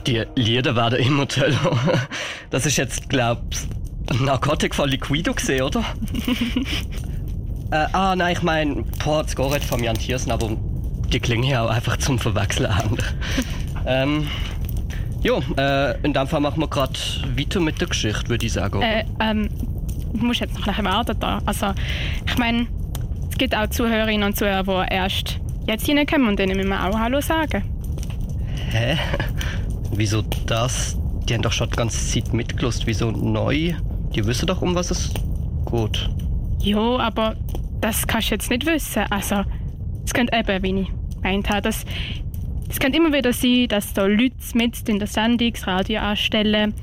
Die 0.09 0.25
Lieder 0.37 0.75
werden 0.75 0.99
immer 0.99 1.29
toller. 1.29 1.79
Das 2.51 2.65
ist 2.65 2.79
jetzt, 2.79 3.09
glaub's, 3.11 3.69
Narcotic 4.21 4.75
von 4.75 4.89
Liquido 4.89 5.35
gesehen, 5.35 5.63
oder? 5.63 5.85
äh, 7.71 7.87
ah, 7.93 8.17
nein, 8.17 8.33
ich 8.33 8.43
meine, 8.43 8.85
das 9.05 9.37
geht 9.37 9.65
von 9.65 9.85
Jan 9.85 9.97
Thiersen, 9.97 10.33
aber 10.33 10.51
die 11.13 11.21
klingen 11.21 11.45
ja 11.45 11.65
auch 11.65 11.71
einfach 11.71 11.99
zum 11.99 12.19
Verwechseln 12.19 12.71
an. 12.71 12.97
ähm, 13.87 14.29
jo, 15.23 15.43
äh, 15.59 16.01
in 16.01 16.15
dem 16.15 16.27
Fall 16.27 16.41
machen 16.41 16.61
wir 16.61 16.69
gerade 16.69 16.99
weiter 17.37 17.61
mit 17.61 17.79
der 17.81 17.89
Geschichte, 17.89 18.29
würde 18.31 18.47
ich 18.47 18.53
sagen. 18.55 18.81
Äh, 18.81 19.05
ähm, 19.21 19.51
du 20.15 20.25
musst 20.25 20.41
jetzt 20.41 20.55
noch 20.55 20.67
ein 20.67 20.75
bisschen 20.75 20.85
warten 20.87 21.21
da. 21.21 21.43
Also, 21.45 21.75
ich 22.27 22.39
meine, 22.39 22.67
es 23.31 23.37
gibt 23.37 23.55
auch 23.55 23.69
Zuhörerinnen 23.69 24.27
und 24.27 24.39
Zuhörer, 24.39 24.87
die 24.87 24.95
erst 24.95 25.39
jetzt 25.67 25.85
hineinkommen 25.85 26.29
und 26.29 26.39
denen 26.39 26.57
müssen 26.57 26.71
wir 26.71 26.83
auch 26.83 26.99
Hallo 26.99 27.21
sagen. 27.21 27.63
Hä? 28.71 28.97
Wieso 29.99 30.23
das? 30.47 30.97
Die 31.29 31.35
haben 31.35 31.43
doch 31.43 31.51
schon 31.51 31.69
die 31.71 31.77
ganze 31.77 32.07
Zeit 32.07 32.33
mitgelost. 32.33 32.87
Wieso 32.87 33.11
neu? 33.11 33.75
Die 34.15 34.25
wissen 34.25 34.47
doch, 34.47 34.63
um 34.63 34.77
was 34.77 34.93
es 34.93 35.13
geht. 35.69 36.09
Ja, 36.61 36.99
aber 36.99 37.35
das 37.81 38.07
kannst 38.07 38.31
du 38.31 38.37
jetzt 38.37 38.49
nicht 38.49 38.65
wissen. 38.65 39.03
Also, 39.11 39.43
es 40.05 40.15
könnte 40.15 40.37
eben, 40.37 40.63
wie 40.63 40.83
ich 40.83 41.15
gemeint 41.17 41.51
habe, 41.51 41.63
dass 41.63 41.85
es 42.69 42.79
könnte 42.79 42.99
immer 42.99 43.13
wieder 43.13 43.33
sein, 43.33 43.67
dass 43.69 43.93
da 43.93 44.07
Leute 44.07 44.37
mit 44.55 44.89
in 44.89 45.01
der 45.01 45.09
Sendung 45.09 45.53
das 45.53 45.67
Radio 45.67 46.01
anstellen 46.01 46.75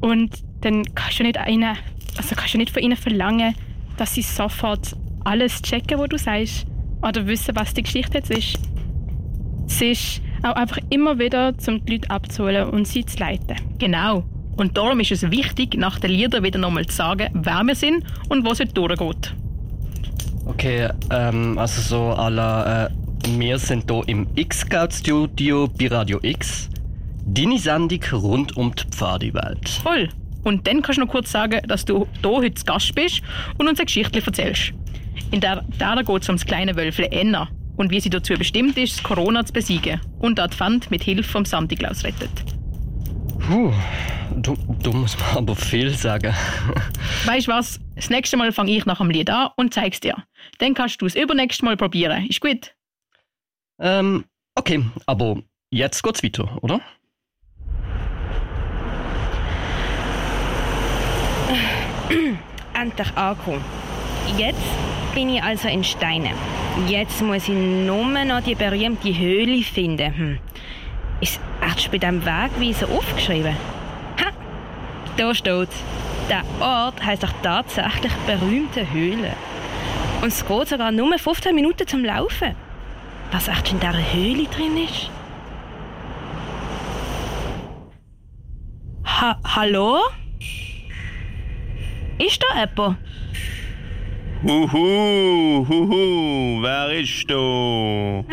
und 0.00 0.30
dann 0.60 0.84
kannst 0.94 1.18
du 1.18 1.24
nicht 1.24 1.38
ihnen, 1.48 1.76
also 2.16 2.36
kannst 2.36 2.54
du 2.54 2.58
nicht 2.58 2.70
von 2.70 2.82
ihnen 2.82 2.96
verlangen, 2.96 3.54
dass 3.96 4.14
sie 4.14 4.22
sofort 4.22 4.94
alles 5.24 5.60
checken, 5.62 5.98
was 5.98 6.08
du 6.08 6.18
sagst 6.18 6.66
oder 7.02 7.26
wissen, 7.26 7.56
was 7.56 7.74
die 7.74 7.82
Geschichte 7.82 8.18
jetzt 8.18 8.30
ist. 8.30 8.58
Es 9.66 9.80
ist 9.80 10.22
auch 10.42 10.54
einfach 10.54 10.78
immer 10.90 11.18
wieder, 11.18 11.52
um 11.66 11.84
die 11.84 11.92
Leute 11.94 12.10
abzuholen 12.10 12.68
und 12.70 12.86
sie 12.86 13.04
zu 13.04 13.18
leiten. 13.18 13.56
Genau. 13.78 14.24
Und 14.56 14.76
darum 14.76 15.00
ist 15.00 15.12
es 15.12 15.30
wichtig, 15.30 15.74
nach 15.76 15.98
den 15.98 16.10
Liedern 16.10 16.42
wieder 16.42 16.58
nochmal 16.58 16.86
zu 16.86 16.96
sagen, 16.96 17.28
wer 17.32 17.62
wir 17.62 17.74
sind 17.74 18.04
und 18.28 18.44
wo 18.44 18.52
es 18.52 18.60
heute 18.60 18.74
durchgeht. 18.74 19.34
Okay, 20.46 20.88
ähm, 21.10 21.56
also 21.56 21.80
so 21.80 21.96
à 22.12 22.28
la, 22.28 22.86
äh, 22.86 22.90
wir 23.38 23.58
sind 23.58 23.90
hier 23.90 24.02
im 24.06 24.26
X-Scout-Studio 24.34 25.68
bei 25.78 25.88
Radio 25.88 26.18
X. 26.22 26.68
Deine 27.24 27.58
Sendung 27.58 28.00
rund 28.12 28.56
um 28.56 28.74
die 28.74 28.84
Pfadiwelt. 28.90 29.68
Voll. 29.82 30.08
Und 30.42 30.66
dann 30.66 30.82
kannst 30.82 30.98
du 30.98 31.04
noch 31.04 31.10
kurz 31.12 31.30
sagen, 31.30 31.60
dass 31.68 31.84
du 31.84 32.06
hier 32.22 32.30
heute 32.30 32.54
zu 32.54 32.64
Gast 32.64 32.94
bist 32.94 33.22
und 33.58 33.68
uns 33.68 33.78
eine 33.78 33.86
Geschichte 33.86 34.22
erzählst. 34.24 34.72
In 35.30 35.40
der, 35.40 35.62
der 35.78 36.02
geht 36.02 36.22
es 36.22 36.28
um 36.28 36.36
das 36.36 36.44
kleine 36.44 36.76
Wölfle 36.76 37.10
Enna 37.10 37.48
und 37.80 37.90
wie 37.90 37.98
sie 37.98 38.10
dazu 38.10 38.34
bestimmt 38.34 38.76
ist, 38.76 38.96
das 38.96 39.02
Corona 39.02 39.44
zu 39.44 39.54
besiegen 39.54 40.00
und 40.18 40.38
Advent 40.38 40.90
mit 40.90 41.02
Hilfe 41.02 41.28
vom 41.28 41.46
Santi 41.46 41.76
Claus 41.76 42.04
rettet. 42.04 42.30
Puh, 43.38 43.72
du, 44.36 44.54
du 44.82 44.92
musst 44.92 45.18
mir 45.18 45.38
aber 45.38 45.56
viel 45.56 45.88
sagen. 45.90 46.34
Weißt 47.24 47.48
du 47.48 47.52
was? 47.52 47.80
Das 47.96 48.10
nächste 48.10 48.36
Mal 48.36 48.52
fange 48.52 48.72
ich 48.72 48.84
nach 48.84 48.98
dem 48.98 49.08
Lied 49.08 49.30
an 49.30 49.48
und 49.56 49.72
zeig's 49.72 49.98
dir. 49.98 50.14
Dann 50.58 50.74
kannst 50.74 51.00
du 51.00 51.06
es 51.06 51.14
übernächstes 51.16 51.62
Mal 51.62 51.78
probieren. 51.78 52.26
Ist 52.26 52.42
gut? 52.42 52.74
ähm, 53.80 54.26
okay, 54.54 54.84
aber 55.06 55.42
jetzt 55.70 56.02
geht's 56.02 56.22
weiter, 56.22 56.58
oder? 56.62 56.82
Endlich 62.74 63.16
angekommen. 63.16 63.64
Jetzt 64.36 64.60
bin 65.14 65.28
ich 65.30 65.42
also 65.42 65.68
in 65.68 65.84
Steinen. 65.84 66.34
Jetzt 66.86 67.22
muss 67.22 67.48
ich 67.48 67.54
nur 67.54 68.24
noch 68.24 68.42
die 68.42 68.54
berühmte 68.54 69.16
Höhle 69.16 69.62
finden. 69.62 70.16
Hm. 70.16 70.38
Ist 71.20 71.40
erst 71.60 71.90
bei 71.90 71.98
diesem 71.98 72.24
Wegweiser 72.24 72.88
aufgeschrieben? 72.88 73.56
Ha! 74.18 74.30
Da 75.16 75.34
steht's. 75.34 75.76
Der 76.28 76.44
Ort 76.60 77.04
heisst 77.04 77.24
auch 77.24 77.32
tatsächlich 77.42 78.12
berühmte 78.26 78.90
Höhle. 78.90 79.32
Und 80.22 80.28
es 80.28 80.46
geht 80.46 80.68
sogar 80.68 80.92
nur 80.92 81.18
15 81.18 81.54
Minuten 81.54 81.86
zum 81.86 82.04
Laufen. 82.04 82.54
Was 83.32 83.48
echt 83.48 83.72
in 83.72 83.80
dieser 83.80 84.12
Höhle 84.12 84.44
drin 84.44 84.76
ist? 84.76 85.10
Ha 89.04 89.38
Hallo? 89.44 89.98
Ist 92.18 92.42
da 92.42 92.60
jemand? 92.60 92.98
Huhu, 94.42 95.66
huhu, 95.68 96.62
wer 96.62 96.98
ist 96.98 97.28
da? 97.28 98.24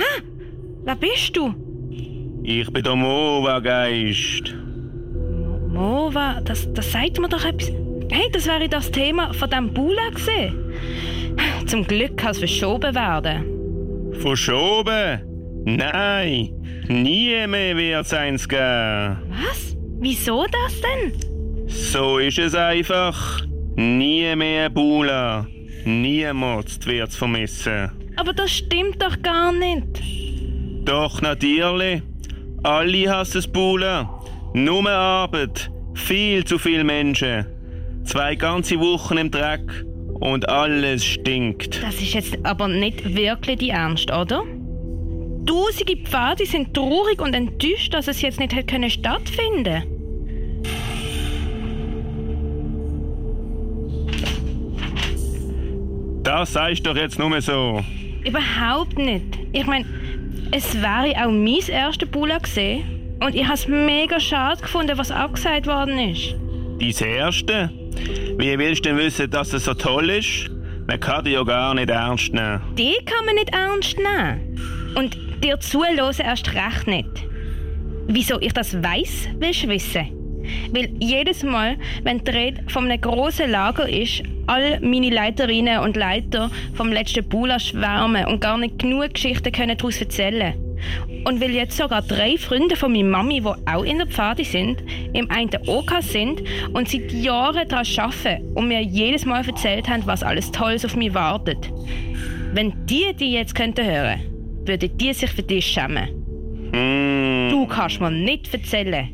Wer 0.85 0.95
bist 0.95 1.35
du? 1.35 1.53
Ich 2.43 2.71
bin 2.71 2.81
der 2.81 2.95
Mova-Geist. 2.95 4.55
Mova, 5.67 6.39
das, 6.45 6.71
das 6.71 6.93
sagt 6.93 7.19
mir 7.19 7.27
doch 7.27 7.43
etwas. 7.43 7.73
Hey, 8.09 8.29
das 8.31 8.47
wäre 8.47 8.69
das 8.69 8.89
Thema 8.89 9.33
von 9.33 9.49
diesem 9.49 9.73
Bula 9.73 10.09
gewesen. 10.11 10.73
Zum 11.65 11.83
Glück 11.83 12.15
kann 12.15 12.31
es 12.31 12.39
verschoben 12.39 12.95
werden. 12.95 14.13
Verschoben? 14.13 15.21
Nein, 15.65 16.53
nie 16.87 17.45
mehr 17.47 17.75
wird's 17.75 18.13
eins 18.13 18.47
geben. 18.47 19.17
Was? 19.29 19.75
Wieso 19.99 20.45
das 20.45 20.79
denn? 20.79 21.67
So 21.67 22.19
ist 22.19 22.39
es 22.39 22.55
einfach. 22.55 23.41
Nie 23.75 24.33
mehr 24.37 24.69
Bula. 24.69 25.45
Niemand 25.87 26.85
wird's 26.85 27.15
vermissen. 27.15 27.89
Aber 28.17 28.33
das 28.33 28.51
stimmt 28.51 29.01
doch 29.01 29.21
gar 29.21 29.53
nicht. 29.53 29.85
Doch 30.83 31.21
natürlich. 31.21 32.01
Alle 32.61 33.09
hassen 33.09 33.35
das 33.35 33.47
Bula. 33.47 34.21
Nur 34.53 34.89
Arbeit. 34.89 35.71
Viel 35.93 36.43
zu 36.43 36.59
viele 36.59 36.83
Menschen. 36.83 37.45
Zwei 38.03 38.35
ganze 38.35 38.77
Wochen 38.81 39.17
im 39.17 39.31
Dreck 39.31 39.85
und 40.19 40.49
alles 40.49 41.05
stinkt. 41.05 41.81
Das 41.81 41.95
ist 42.01 42.13
jetzt 42.13 42.37
aber 42.43 42.67
nicht 42.67 43.15
wirklich 43.15 43.59
die 43.59 43.69
Ernst, 43.69 44.11
oder? 44.11 44.43
Tausende 45.45 45.95
Pfade 46.03 46.45
sind 46.45 46.73
traurig 46.73 47.21
und 47.21 47.33
enttäuscht, 47.33 47.93
dass 47.93 48.09
es 48.09 48.21
jetzt 48.21 48.41
nicht 48.41 48.53
hätte 48.53 48.73
können 48.73 48.89
Das 56.27 56.51
sagst 56.51 56.85
du 56.85 56.89
doch 56.89 56.99
jetzt 56.99 57.17
nur 57.17 57.39
so. 57.39 57.81
Überhaupt 58.25 58.97
nicht. 58.97 59.23
Ich 59.53 59.65
meine, 59.65 59.85
es 60.51 60.75
wäre 60.75 61.13
auch 61.23 61.31
mein 61.31 61.69
erster 61.69 62.05
Bula 62.05 62.37
gesehen. 62.39 62.83
Und 63.21 63.33
ich 63.33 63.45
habe 63.45 63.53
es 63.53 63.65
mega 63.69 64.19
schade 64.19 64.61
gefunden, 64.61 64.97
was 64.97 65.09
abgesagt 65.09 65.67
worden 65.67 65.97
ist. 65.97 66.35
Dein 66.81 67.09
Erste? 67.09 67.69
Wie 68.37 68.59
willst 68.59 68.83
du 68.83 68.89
denn 68.89 68.97
wissen, 68.97 69.31
dass 69.31 69.53
es 69.53 69.63
so 69.63 69.73
toll 69.73 70.09
ist? 70.09 70.49
Man 70.85 70.99
kann 70.99 71.23
dich 71.23 71.35
ja 71.35 71.43
gar 71.43 71.73
nicht 71.73 71.89
ernst 71.89 72.33
nehmen. 72.33 72.59
Die 72.77 72.97
kann 73.05 73.25
man 73.25 73.35
nicht 73.35 73.53
ernst 73.53 73.95
nehmen. 73.97 74.93
Und 74.95 75.17
dir 75.41 75.57
zuhören 75.61 75.97
erst 75.97 76.53
recht 76.53 76.87
nicht. 76.87 77.25
Wieso 78.07 78.37
ich 78.41 78.51
das 78.51 78.75
weiß, 78.83 79.29
willst 79.39 79.63
du 79.63 79.69
wissen? 79.69 80.43
Weil 80.73 80.89
jedes 80.99 81.43
Mal, 81.43 81.77
wenn 82.03 82.21
die 82.21 82.31
Rede 82.31 82.63
von 82.67 82.83
einem 82.83 82.99
grossen 82.99 83.49
Lager 83.49 83.87
ist, 83.87 84.23
all 84.47 84.79
meine 84.81 85.09
Leiterinnen 85.09 85.79
und 85.79 85.95
Leiter 85.95 86.49
vom 86.73 86.91
letzten 86.91 87.27
Bula 87.27 87.59
schwärmen 87.59 88.25
und 88.25 88.41
gar 88.41 88.57
nicht 88.57 88.79
genug 88.79 89.13
Geschichten 89.13 89.51
können 89.51 89.77
daraus 89.77 89.99
erzählen 90.01 90.53
Und 91.25 91.41
weil 91.41 91.51
jetzt 91.51 91.77
sogar 91.77 92.01
drei 92.01 92.37
Freunde 92.37 92.75
von 92.75 92.91
meiner 92.91 93.09
Mami, 93.09 93.41
die 93.41 93.69
auch 93.71 93.83
in 93.83 93.97
der 93.97 94.07
Pfade 94.07 94.43
sind, 94.43 94.81
im 95.13 95.29
einen 95.29 95.49
OK 95.67 96.01
sind 96.01 96.41
und 96.73 96.89
seit 96.89 97.11
Jahren 97.11 97.67
daran 97.67 97.85
arbeiten 97.97 98.53
und 98.55 98.67
mir 98.67 98.81
jedes 98.81 99.25
Mal 99.25 99.45
erzählt 99.45 99.89
haben, 99.89 100.05
was 100.05 100.23
alles 100.23 100.51
Tolles 100.51 100.85
auf 100.85 100.95
mich 100.95 101.13
wartet. 101.13 101.71
Wenn 102.53 102.73
die 102.85 103.13
die 103.13 103.33
jetzt 103.33 103.55
könnten 103.55 103.85
hören, 103.85 104.21
würden 104.65 104.97
die 104.97 105.13
sich 105.13 105.29
für 105.29 105.43
dich 105.43 105.65
schämen. 105.65 106.07
Hm. 106.73 107.49
Du 107.49 107.65
kannst 107.67 107.99
mir 107.99 108.11
nicht 108.11 108.53
erzählen, 108.53 109.09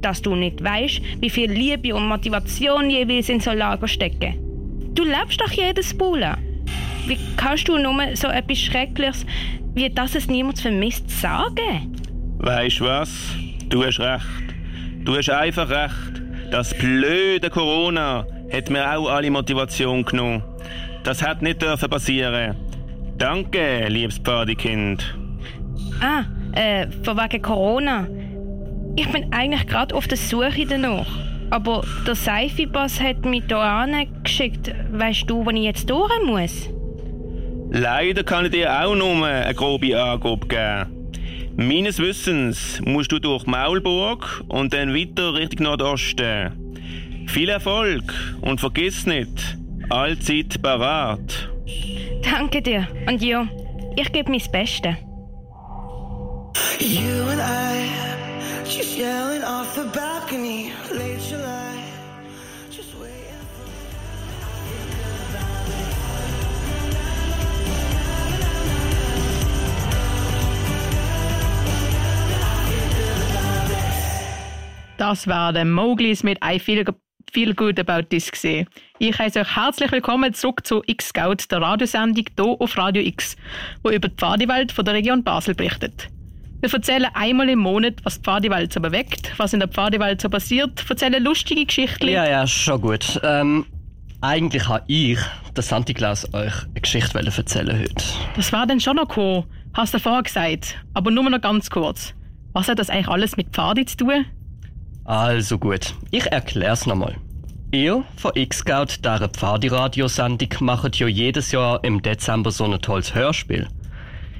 dass 0.00 0.20
du 0.20 0.34
nicht 0.34 0.62
weißt, 0.62 1.00
wie 1.20 1.30
viel 1.30 1.50
Liebe 1.50 1.94
und 1.94 2.06
Motivation 2.06 2.90
jeweils 2.90 3.28
in 3.28 3.40
so 3.40 3.52
Lager 3.52 3.88
stecken. 3.88 4.34
Du 4.94 5.02
lebst 5.02 5.40
doch 5.40 5.50
jedes 5.50 5.96
Bula. 5.96 6.38
Wie 7.06 7.18
kannst 7.36 7.68
du 7.68 7.76
nur 7.76 7.94
so 8.14 8.28
etwas 8.28 8.58
Schreckliches, 8.58 9.26
wie 9.74 9.90
das 9.90 10.14
es 10.14 10.28
niemand 10.28 10.60
vermisst, 10.60 11.10
sagen? 11.10 11.94
Weißt 12.38 12.80
du 12.80 12.84
was? 12.84 13.10
Du 13.68 13.84
hast 13.84 13.98
recht. 14.00 14.24
Du 15.04 15.16
hast 15.16 15.30
einfach 15.30 15.68
recht. 15.68 16.22
Das 16.50 16.72
blöde 16.72 17.50
Corona 17.50 18.26
hat 18.52 18.70
mir 18.70 18.96
auch 18.96 19.08
alle 19.08 19.30
Motivation 19.30 20.04
genommen. 20.04 20.42
Das 21.02 21.22
hat 21.22 21.42
nicht 21.42 21.60
dürfen 21.60 21.90
passieren. 21.90 22.56
Danke, 23.18 23.88
liebes 23.88 24.18
Partykind. 24.18 25.14
Ah, 26.00 26.24
äh, 26.52 26.86
von 27.02 27.16
wegen 27.16 27.42
Corona. 27.42 28.06
Ich 28.96 29.10
bin 29.10 29.32
eigentlich 29.32 29.66
gerade 29.66 29.94
auf 29.94 30.06
der 30.06 30.16
Suche 30.16 30.66
danach. 30.66 31.06
Aber 31.54 31.84
der 32.04 32.16
Seifi-Boss 32.16 33.00
hat 33.00 33.24
mich 33.24 33.44
hier 33.46 34.06
geschickt. 34.24 34.74
Weißt 34.90 35.30
du, 35.30 35.46
wo 35.46 35.50
ich 35.50 35.62
jetzt 35.62 35.88
durch 35.88 36.10
muss? 36.26 36.68
Leider 37.70 38.24
kann 38.24 38.46
ich 38.46 38.50
dir 38.50 38.72
auch 38.72 38.96
nur 38.96 39.24
eine 39.24 39.54
grobe 39.54 39.96
Angabe 39.96 40.48
geben. 40.48 41.12
Meines 41.56 42.00
Wissens 42.00 42.80
musst 42.84 43.12
du 43.12 43.20
durch 43.20 43.46
Maulburg 43.46 44.42
und 44.48 44.74
dann 44.74 44.96
weiter 44.96 45.34
Richtung 45.34 45.66
Nordosten. 45.66 46.50
Viel 47.28 47.48
Erfolg 47.48 48.02
und 48.40 48.58
vergiss 48.58 49.06
nicht, 49.06 49.56
allzeit 49.90 50.60
parat. 50.60 51.50
Danke 52.24 52.62
dir. 52.62 52.88
Und 53.06 53.22
ja, 53.22 53.46
ich 53.94 54.10
gebe 54.10 54.28
mein 54.28 54.42
Bestes. 54.50 54.96
Das 74.96 75.26
war 75.26 75.52
der 75.52 75.64
Mowglis 75.64 76.22
mit 76.22 76.38
I 76.42 76.58
Feel, 76.58 76.84
feel 77.32 77.54
Good 77.54 77.78
About 77.80 78.08
This 78.08 78.30
gesehen. 78.30 78.66
Ich 78.98 79.18
heiße 79.18 79.40
euch 79.40 79.56
herzlich 79.56 79.92
willkommen 79.92 80.32
zurück 80.32 80.66
zu 80.66 80.82
X-Scout, 80.86 81.50
der 81.50 81.60
Radiosendung 81.60 82.24
hier 82.36 82.46
auf 82.60 82.78
Radio 82.78 83.02
X, 83.02 83.36
wo 83.82 83.90
über 83.90 84.08
die 84.08 84.16
Pfadiwelt 84.16 84.72
von 84.72 84.84
der 84.84 84.94
Region 84.94 85.22
Basel 85.22 85.54
berichtet. 85.54 86.13
Wir 86.64 86.72
erzählen 86.72 87.10
einmal 87.12 87.50
im 87.50 87.58
Monat, 87.58 87.96
was 88.04 88.14
die 88.14 88.22
Pfadiwelt 88.22 88.72
so 88.72 88.80
bewegt, 88.80 89.34
was 89.36 89.52
in 89.52 89.60
der 89.60 89.68
Pfadiwelt 89.68 90.22
so 90.22 90.30
passiert, 90.30 90.82
erzählen 90.88 91.22
lustige 91.22 91.66
Geschichten. 91.66 92.08
Ja, 92.08 92.26
ja, 92.26 92.46
schon 92.46 92.80
gut. 92.80 93.20
Ähm, 93.22 93.66
eigentlich 94.22 94.66
habe 94.66 94.82
ich, 94.86 95.18
der 95.54 95.62
Santi 95.62 95.92
Claus, 95.92 96.24
euch 96.32 96.64
eine 96.64 96.80
Geschichte 96.80 97.18
erzählen 97.18 97.78
heute. 97.78 98.04
Das 98.34 98.50
war 98.50 98.66
dann 98.66 98.80
schon 98.80 98.96
noch 98.96 99.08
gekommen, 99.08 99.44
hast 99.74 99.92
du 99.92 99.98
vorher 99.98 100.22
gesagt, 100.22 100.76
aber 100.94 101.10
nur 101.10 101.28
noch 101.28 101.42
ganz 101.42 101.68
kurz. 101.68 102.14
Was 102.54 102.66
hat 102.68 102.78
das 102.78 102.88
eigentlich 102.88 103.08
alles 103.08 103.36
mit 103.36 103.48
Pfadi 103.50 103.84
zu 103.84 103.98
tun? 103.98 104.24
Also 105.04 105.58
gut, 105.58 105.94
ich 106.12 106.24
erklär's 106.32 106.86
nochmal. 106.86 107.16
Ihr 107.72 108.04
von 108.16 108.32
X-Scout, 108.34 109.04
dieser 109.04 109.28
Pfadi-Radiosendung, 109.28 110.48
macht 110.60 110.96
ja 110.96 111.08
jedes 111.08 111.52
Jahr 111.52 111.84
im 111.84 112.00
Dezember 112.00 112.50
so 112.50 112.64
ein 112.64 112.80
tolles 112.80 113.14
Hörspiel. 113.14 113.68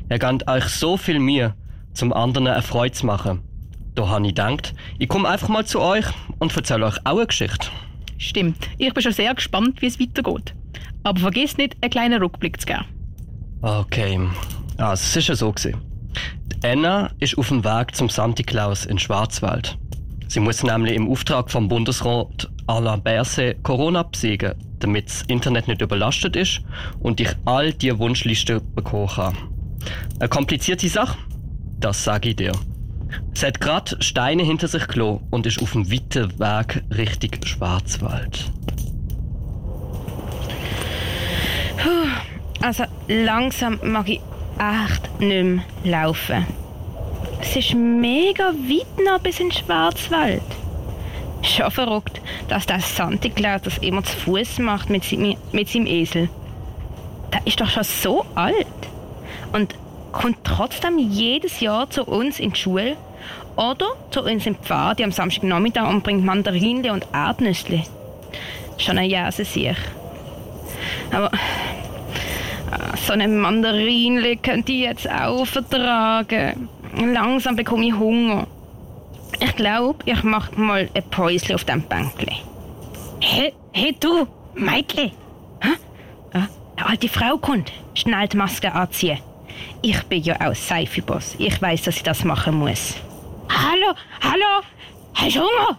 Ihr 0.09 0.19
gebt 0.19 0.49
euch 0.49 0.65
so 0.65 0.97
viel 0.97 1.19
Mühe, 1.19 1.55
zum 1.95 2.13
anderen 2.13 2.47
eine 2.49 2.63
Freude 2.63 2.93
zu 2.93 3.07
machen. 3.07 3.43
Da 3.95 4.09
habe 4.09 4.27
ich 4.27 4.35
gedacht, 4.35 4.75
ich 4.99 5.09
komme 5.09 5.29
einfach 5.29 5.49
mal 5.49 5.65
zu 5.65 5.81
euch 5.81 6.05
und 6.39 6.55
erzähle 6.57 6.87
euch 6.87 6.99
auch 7.05 7.17
eine 7.17 7.27
Geschichte. 7.27 7.69
Stimmt, 8.19 8.69
ich 8.79 8.93
bin 8.93 9.03
schon 9.03 9.13
sehr 9.13 9.35
gespannt, 9.35 9.81
wie 9.81 9.87
es 9.87 10.01
weitergeht. 10.01 10.55
Aber 11.05 11.21
vergiss 11.21 11.57
nicht, 11.57 11.77
einen 11.81 11.91
kleinen 11.91 12.23
Rückblick 12.23 12.61
zu 12.61 12.67
geben. 12.67 12.85
Okay, 13.63 14.21
also 14.77 14.93
es 14.93 15.17
ist 15.17 15.29
ja 15.29 15.37
so 15.37 15.53
gewesen. 15.53 15.81
Die 16.47 16.67
Anna 16.67 17.11
ist 17.21 17.39
auf 17.39 17.49
dem 17.49 17.65
Weg 17.65 17.95
zum 17.95 18.09
Santi 18.09 18.43
Claus 18.43 18.87
in 18.87 18.99
Schwarzwald. 18.99 19.79
Sie 20.29 20.41
muss 20.41 20.63
nämlich 20.63 20.95
im 20.95 21.09
Auftrag 21.11 21.51
vom 21.51 21.69
Bundesrat 21.69 22.51
Alain 22.67 23.03
Berset 23.03 23.63
Corona 23.63 24.03
besiegen, 24.03 24.55
damit 24.81 25.09
das 25.09 25.23
Internet 25.23 25.69
nicht 25.69 25.83
überlastet 25.83 26.35
ist 26.35 26.61
und 27.01 27.21
ich 27.21 27.31
all 27.45 27.73
die 27.73 27.97
Wunschlisten 27.97 28.61
bekommen 28.75 29.09
kann. 29.09 29.37
Eine 30.19 30.29
komplizierte 30.29 30.89
Sache? 30.89 31.17
Das 31.85 32.03
sage 32.03 32.31
ich 32.31 32.37
dir. 32.37 32.53
Sie 33.35 33.45
hat 33.45 33.61
gerade 33.61 34.03
Steine 34.03 34.43
hinter 34.43 34.69
sich 34.69 34.87
gelassen 34.87 35.21
und 35.31 35.45
ist 35.45 35.61
auf 35.61 35.73
dem 35.73 35.93
weiten 35.93 36.31
Weg 36.39 36.83
Richtung 36.97 37.45
Schwarzwald. 37.45 38.51
Also 42.63 42.85
langsam 43.07 43.79
mag 43.83 44.09
ich 44.09 44.21
echt 44.59 45.21
nicht 45.21 45.45
mehr 45.45 45.65
laufen. 45.85 46.47
Es 47.43 47.55
ist 47.55 47.75
mega 47.75 48.45
weit 48.45 49.05
noch 49.05 49.21
bis 49.21 49.41
in 49.41 49.51
den 49.51 49.59
Schwarzwald. 49.59 50.41
Schon 51.43 51.71
verrückt, 51.71 52.23
dass 52.49 52.65
der 52.65 52.81
Santi 52.81 53.29
Claus 53.29 53.61
das 53.63 53.77
immer 53.77 54.03
zu 54.03 54.17
Fuß 54.17 54.61
macht 54.61 54.89
mit, 54.89 55.05
seinem- 55.05 55.37
mit 55.53 55.69
seinem 55.69 55.85
Esel. 55.87 56.31
Der 57.31 57.47
ist 57.47 57.61
doch 57.61 57.69
schon 57.69 57.85
so 57.85 58.25
alt 58.35 58.67
und 59.53 59.75
kommt 60.15 60.39
trotzdem 60.45 60.99
jedes 60.99 61.61
Jahr 61.61 61.91
zu 61.91 62.05
uns 62.05 62.39
in 62.39 62.53
die 62.53 62.61
Schule 62.61 62.97
oder 63.57 63.87
zu 64.11 64.23
uns 64.23 64.47
im 64.47 64.55
Pfad 64.55 65.03
am 65.03 65.13
Samstagnachmittag 65.13 65.89
und 65.89 66.03
bringt 66.03 66.25
Mandarinle 66.25 66.93
und 66.93 67.07
Erdnüsse. 67.13 67.83
Schon 68.79 68.99
ein 68.99 69.11
Jahr 69.11 69.31
sich. 69.33 69.77
Aber 71.13 71.31
ah, 72.71 72.97
so 72.97 73.13
eine 73.13 73.29
Mandarinle 73.29 74.37
könnte 74.37 74.73
ich 74.73 74.81
jetzt 74.81 75.11
auch 75.11 75.47
vertragen. 75.47 76.69
Langsam 76.97 77.57
bekomme 77.57 77.87
ich 77.87 77.95
Hunger. 77.95 78.47
Ich 79.41 79.57
glaube, 79.57 79.99
ich 80.07 80.23
mache 80.23 80.59
mal 80.59 80.89
ein 80.95 81.03
Päuschen 81.11 81.55
auf 81.55 81.65
dem 81.65 81.83
Bänkli. 81.83 82.37
Hey, 83.21 83.53
hey 83.73 83.97
du, 83.99 84.27
Mädchen. 84.55 85.11
Hä? 85.61 85.71
Eine 86.33 86.49
alte 86.77 87.09
Frau 87.09 87.37
kommt. 87.37 87.73
Schnell 87.95 88.29
die 88.29 88.37
Maske 88.37 88.73
anziehen. 88.73 89.19
Ich 89.83 90.03
bin 90.05 90.23
ja 90.23 90.41
auch 90.41 90.55
Seifi-Boss. 90.55 91.37
Ich 91.39 91.61
weiß, 91.61 91.83
dass 91.83 91.97
ich 91.97 92.03
das 92.03 92.25
machen 92.25 92.59
muss. 92.59 92.95
Hallo, 93.49 93.95
hallo. 94.23 94.65
Hast 95.15 95.37
du 95.37 95.41
Hunger? 95.41 95.79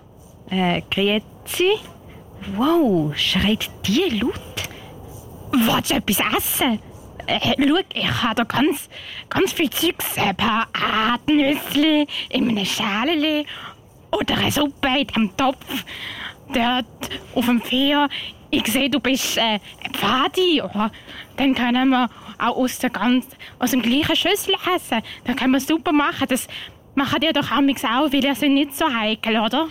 Äh, 0.50 0.82
grüezi. 0.92 1.80
Wow, 2.56 3.16
schreit 3.18 3.70
die 3.86 4.20
laut? 4.20 4.34
Willst 5.52 5.92
du 5.92 5.96
etwas 5.96 6.20
essen? 6.38 6.80
Äh, 7.28 7.40
schau, 7.58 7.78
ich 7.94 8.24
habe 8.24 8.36
da 8.36 8.44
ganz, 8.44 8.90
ganz 9.30 9.54
viel 9.54 9.70
Zeugs. 9.70 10.18
Ein 10.18 10.36
paar 10.36 10.68
Erdnüsse 10.74 12.06
in 12.30 12.50
einem 12.50 12.66
Schälchen 12.66 13.46
oder 14.12 14.38
eine 14.38 14.52
Suppe 14.52 14.90
in 15.00 15.08
dem 15.08 15.38
Topf. 15.38 15.86
Dort 16.54 17.10
auf 17.34 17.46
dem 17.46 17.62
Feuer. 17.62 18.08
Ich 18.52 18.68
sehe, 18.68 18.90
du 18.90 19.00
bist 19.00 19.38
äh, 19.38 19.60
ein 19.84 19.94
Pfadi. 19.94 20.62
Dann 21.38 21.56
können 21.56 21.90
wir 21.90 22.10
auch 22.39 22.58
aus, 22.58 22.80
der 22.80 22.89
ganz, 22.89 23.28
aus 23.60 23.71
dem 23.71 23.82
gleichen 23.82 24.15
Schüssel 24.15 24.56
essen. 24.76 25.02
Dann 25.26 25.36
können 25.36 25.52
wir 25.52 25.60
super 25.60 25.91
machen. 25.91 26.28
Das 26.30 26.48
machen 26.95 27.19
die 27.21 27.32
doch 27.34 27.52
auch, 27.52 28.12
weil 28.12 28.21
die 28.21 28.34
sind 28.36 28.54
nicht 28.54 28.76
so 28.76 28.86
heikel, 28.91 29.39
oder? 29.39 29.67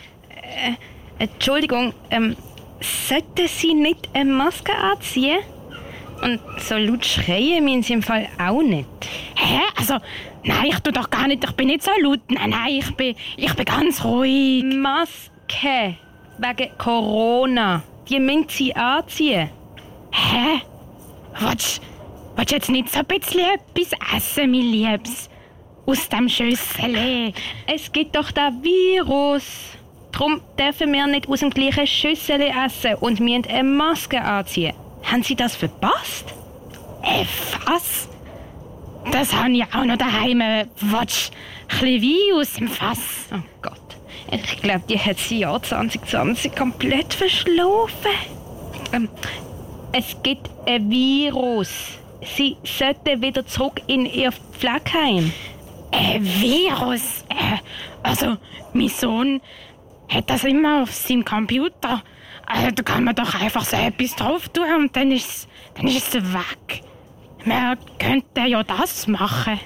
Entschuldigung, 1.19 1.95
ähm, 2.11 2.37
sollte 2.81 3.49
sie 3.49 3.75
nicht 3.75 4.09
eine 4.13 4.31
Maske 4.31 4.75
anziehen? 4.75 5.39
Und 6.23 6.41
so 6.59 6.77
laut 6.77 7.05
schreien 7.05 7.65
müssen 7.65 7.83
sie 7.83 7.93
im 7.95 8.03
Fall 8.03 8.29
auch 8.39 8.63
nicht. 8.63 8.89
Hä? 9.37 9.61
Also, 9.77 9.99
nein, 10.45 10.67
ich 10.67 10.79
tu 10.81 10.91
doch 10.91 11.11
gar 11.11 11.27
nicht. 11.27 11.45
Ich 11.45 11.53
bin 11.53 11.69
nicht 11.69 11.83
so 11.83 11.91
laut. 12.01 12.21
Nein, 12.29 12.51
nein, 12.51 12.75
ich 12.79 12.95
bin, 12.97 13.15
ich 13.37 13.55
bin 13.55 13.65
ganz 13.65 14.05
ruhig. 14.05 14.65
Maske. 14.65 15.97
Wegen 16.39 16.79
Corona. 16.79 17.83
Die 18.09 18.19
müssen 18.21 18.49
sie 18.49 18.75
anziehen. 18.75 19.51
Hä? 20.13 20.63
Willst 21.41 21.83
du 22.37 22.55
jetzt 22.55 22.71
nicht 22.71 22.91
so 22.91 23.01
ein 23.01 23.07
bisschen 23.07 23.41
etwas 23.41 23.99
essen, 24.17 24.51
mein 24.51 24.61
Liebes? 24.61 25.29
Aus 25.87 26.09
dem 26.09 26.29
Schüssel. 26.29 27.33
Es 27.67 27.93
gibt 27.93 28.17
doch 28.17 28.31
den 28.31 28.63
Virus. 28.63 29.45
Darum 30.13 30.41
dürfen 30.59 30.93
wir 30.93 31.07
nicht 31.07 31.29
aus 31.29 31.41
dem 31.41 31.51
gleichen 31.51 31.87
Schüssel 31.87 32.41
essen 32.41 32.95
und 33.01 33.21
müssen 33.21 33.47
eine 33.47 33.65
Maske 33.65 34.21
anziehen. 34.21 34.75
Haben 35.03 35.23
Sie 35.23 35.35
das 35.35 35.57
verpasst? 35.57 36.33
Äh, 37.03 37.25
was? 37.67 38.09
das 39.11 39.33
habe 39.33 39.53
ich 39.53 39.65
auch 39.75 39.85
noch 39.85 39.97
daheim. 39.97 40.41
Watsch, 40.81 41.31
ein 41.69 41.79
bisschen 41.81 42.03
Wein 42.03 42.41
aus 42.41 42.53
dem 42.55 42.69
Fass. 42.69 43.29
Oh 43.33 43.39
Gott. 43.63 43.75
Ich 44.31 44.63
glaube, 44.63 44.83
die 44.89 44.99
hat 44.99 45.19
sie 45.19 45.41
Jahr 45.41 45.63
2020 45.63 46.55
komplett 46.55 47.13
verschlafen. 47.13 48.11
Ähm, 48.93 49.09
es 49.93 50.17
gibt 50.23 50.51
ein 50.67 50.91
Virus. 50.91 51.99
Sie 52.25 52.57
sollte 52.65 53.21
wieder 53.21 53.47
zurück 53.47 53.83
in 53.87 54.07
ihr 54.07 54.33
Pflegeheim. 54.33 55.33
Ein 55.93 56.25
Virus? 56.25 57.25
Äh, 57.29 57.59
also, 58.03 58.37
mein 58.73 58.89
Sohn 58.89 59.41
hat 60.09 60.31
das 60.31 60.45
immer 60.45 60.83
auf 60.83 60.93
seinem 60.93 61.25
Computer. 61.25 62.03
Also, 62.47 62.71
da 62.71 62.83
kann 62.83 63.05
man 63.05 63.15
doch 63.15 63.41
einfach 63.41 63.65
so 63.65 63.77
etwas 63.77 64.17
drauf 64.17 64.49
tun 64.49 64.65
und 64.77 64.97
dann 64.97 65.11
ist 65.13 65.29
es 65.29 65.49
dann 65.75 65.89
ist 65.89 66.15
es 66.15 66.33
weg. 66.33 66.83
Man 67.45 67.77
könnte 67.99 68.43
ja 68.47 68.63
das 68.63 69.07
machen. 69.07 69.61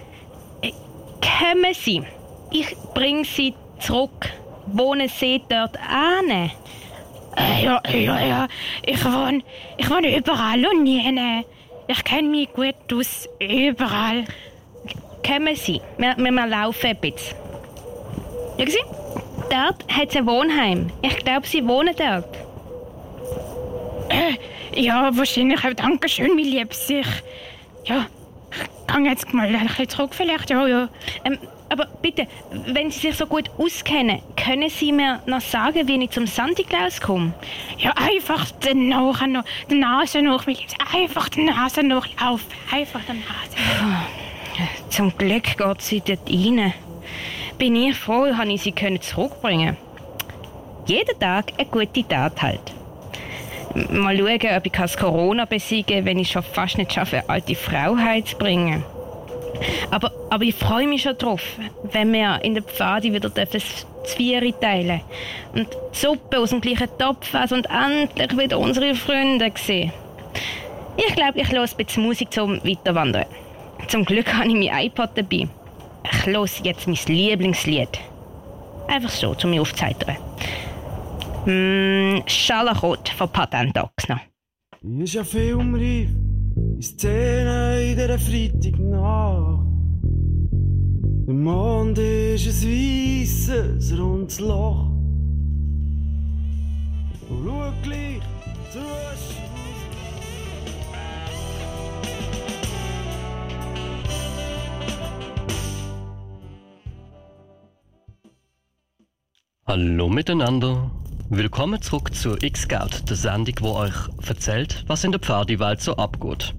Kommen 1.21 1.75
Sie. 1.75 2.03
Ich 2.51 2.75
bringe 2.95 3.25
Sie 3.25 3.55
zurück. 3.79 4.31
Wohnen 4.67 5.09
Sie 5.09 5.43
dort 5.49 5.77
an? 5.79 6.31
Äh, 6.31 7.65
ja, 7.65 7.81
ja, 7.91 8.21
ja. 8.21 8.49
Ich 8.85 9.05
wohne, 9.05 9.43
ich 9.77 9.89
wohne 9.89 10.17
überall 10.17 10.67
und 10.67 10.83
nie. 10.83 11.45
Ich 11.91 12.05
kenne 12.05 12.29
mich 12.29 12.53
gut 12.53 12.75
aus. 12.93 13.27
Überall. 13.41 14.25
Kommen 15.27 15.57
Sie. 15.57 15.81
Wir, 15.97 16.15
wir, 16.19 16.47
laufen 16.47 16.87
ein 16.87 17.01
bisschen. 17.01 17.37
Schauen 18.59 18.69
Sie, 18.69 18.79
dort 19.51 19.97
hat 19.97 20.11
es 20.11 20.17
ein 20.17 20.27
Wohnheim. 20.27 20.91
Ich 21.01 21.17
glaube, 21.17 21.47
Sie 21.47 21.67
wohnen 21.67 21.95
dort. 21.97 22.37
Äh, 24.11 24.81
ja, 24.81 25.11
wahrscheinlich 25.17 25.65
auch. 25.65 25.73
Dankeschön, 25.73 26.35
mein 26.35 26.45
Liebes. 26.45 26.91
Ich, 26.91 27.07
ja, 27.85 28.07
ich 28.53 28.87
kann 28.87 29.07
jetzt 29.07 29.33
mal 29.33 29.47
ein 29.47 29.67
bisschen 29.67 29.89
zurück 29.89 30.15
vielleicht. 30.15 30.51
Ja, 30.51 30.67
ja. 30.67 30.89
Ähm, 31.25 31.39
aber 31.71 31.87
bitte, 32.01 32.27
wenn 32.51 32.91
Sie 32.91 33.01
sich 33.01 33.17
so 33.17 33.27
gut 33.27 33.51
auskennen, 33.59 34.23
können 34.37 34.71
Sie 34.71 34.93
mir 34.93 35.21
noch 35.27 35.41
sagen, 35.41 35.87
wie 35.87 36.03
ich 36.03 36.11
zum 36.11 36.27
Santa 36.27 36.63
Claus 36.63 37.01
komme? 37.01 37.35
Ja, 37.79 37.93
einfach 37.97 38.51
den 38.51 38.89
nachher 38.89 39.27
noch, 39.27 39.45
die 39.71 39.75
Nase 39.75 40.21
Liebes. 40.21 40.75
Einfach 40.95 41.29
die 41.29 41.45
Nase 41.45 41.83
nachlaufen. 41.83 42.47
Einfach 42.73 43.01
die 43.03 43.13
Nase 43.13 43.81
nach. 43.81 44.07
Zum 44.91 45.17
Glück 45.17 45.57
geht 45.57 45.83
sie 45.83 46.01
dort 46.01 46.29
rein. 46.29 46.73
Bin 47.59 47.77
ich 47.77 47.97
froh, 47.97 48.27
habe 48.37 48.53
ich 48.53 48.63
sie 48.63 48.73
können 48.73 49.01
zurückbringen. 49.01 49.77
Jeden 50.87 51.19
Tag 51.21 51.53
eine 51.59 51.69
gute 51.69 52.07
Tat 52.09 52.41
halt. 52.41 52.73
Mal 53.91 54.17
schauen, 54.17 54.57
ob 54.57 54.67
ich 54.67 54.97
Corona 54.97 55.45
besiegen 55.45 55.97
kann, 55.97 56.05
wenn 56.07 56.19
ich 56.19 56.31
schon 56.31 56.43
fast 56.43 56.79
nicht 56.79 56.93
schaffe, 56.93 57.19
eine 57.19 57.29
alte 57.29 57.55
Frau 57.55 57.97
heimzubringen. 57.97 58.85
Aber, 59.91 60.13
aber 60.31 60.45
ich 60.45 60.55
freue 60.55 60.87
mich 60.87 61.03
schon 61.03 61.17
drauf, 61.19 61.43
wenn 61.93 62.13
wir 62.13 62.41
in 62.43 62.55
der 62.55 62.63
Pfade 62.63 63.13
wieder 63.13 63.31
das 63.31 63.87
Zwiebeln 64.05 64.55
teilen 64.61 65.01
und 65.55 65.69
Suppe 65.93 66.39
aus 66.39 66.51
dem 66.51 66.61
gleichen 66.61 66.89
Topf 66.99 67.33
essen 67.35 67.59
und 67.59 67.67
endlich 67.67 68.39
wieder 68.39 68.59
unsere 68.59 68.95
Freunde 68.95 69.53
sehen. 69.57 69.93
Ich 70.97 71.15
glaube, 71.15 71.41
ich 71.41 71.51
höre 71.51 71.63
ein 71.63 71.77
bisschen 71.77 72.03
Musik 72.03 72.33
zum 72.33 72.63
Weiterwandern. 72.65 73.27
Zum 73.87 74.05
Glück 74.05 74.33
habe 74.35 74.49
ich 74.49 74.55
mein 74.55 74.87
iPod 74.87 75.11
dabei. 75.15 75.49
Ich 76.05 76.27
höre 76.27 76.47
jetzt 76.63 76.87
mein 76.87 76.99
Lieblingslied. 77.07 78.01
Einfach 78.89 79.11
so, 79.11 79.37
um 79.45 79.51
mich 79.51 79.61
aufzuheitern. 79.61 80.17
Mm, 81.47 82.23
Scharlachrot 82.27 83.11
von 83.11 83.29
Patent. 83.31 83.79
Hier 84.81 85.05
ist 85.05 85.15
ja 85.15 85.25
filmreif, 85.25 86.09
in 86.79 86.83
Szene 86.83 87.91
in 87.91 87.97
dieser 87.97 88.19
Freitagnacht. 88.21 89.67
Der 91.27 91.35
Mond 91.35 91.99
ist 91.99 92.47
ein 92.47 92.71
weisses, 92.71 93.99
rundes 93.99 94.39
Loch. 94.39 94.87
Und 97.29 97.45
schau 97.45 97.73
gleich 97.83 98.21
zur 98.71 98.83
Wäsche. 98.83 99.43
Hallo 109.67 110.09
miteinander. 110.09 110.91
Willkommen 111.31 111.83
zurück 111.83 112.15
zu 112.15 112.37
X-Scout, 112.41 113.09
der 113.09 113.17
Sendung, 113.17 113.55
wo 113.61 113.73
euch 113.75 113.95
erzählt, 114.27 114.85
was 114.87 115.05
in 115.05 115.11
der 115.11 115.21
Pfadiwelt 115.21 115.83
so 115.83 115.97
abgeht. 115.97 116.55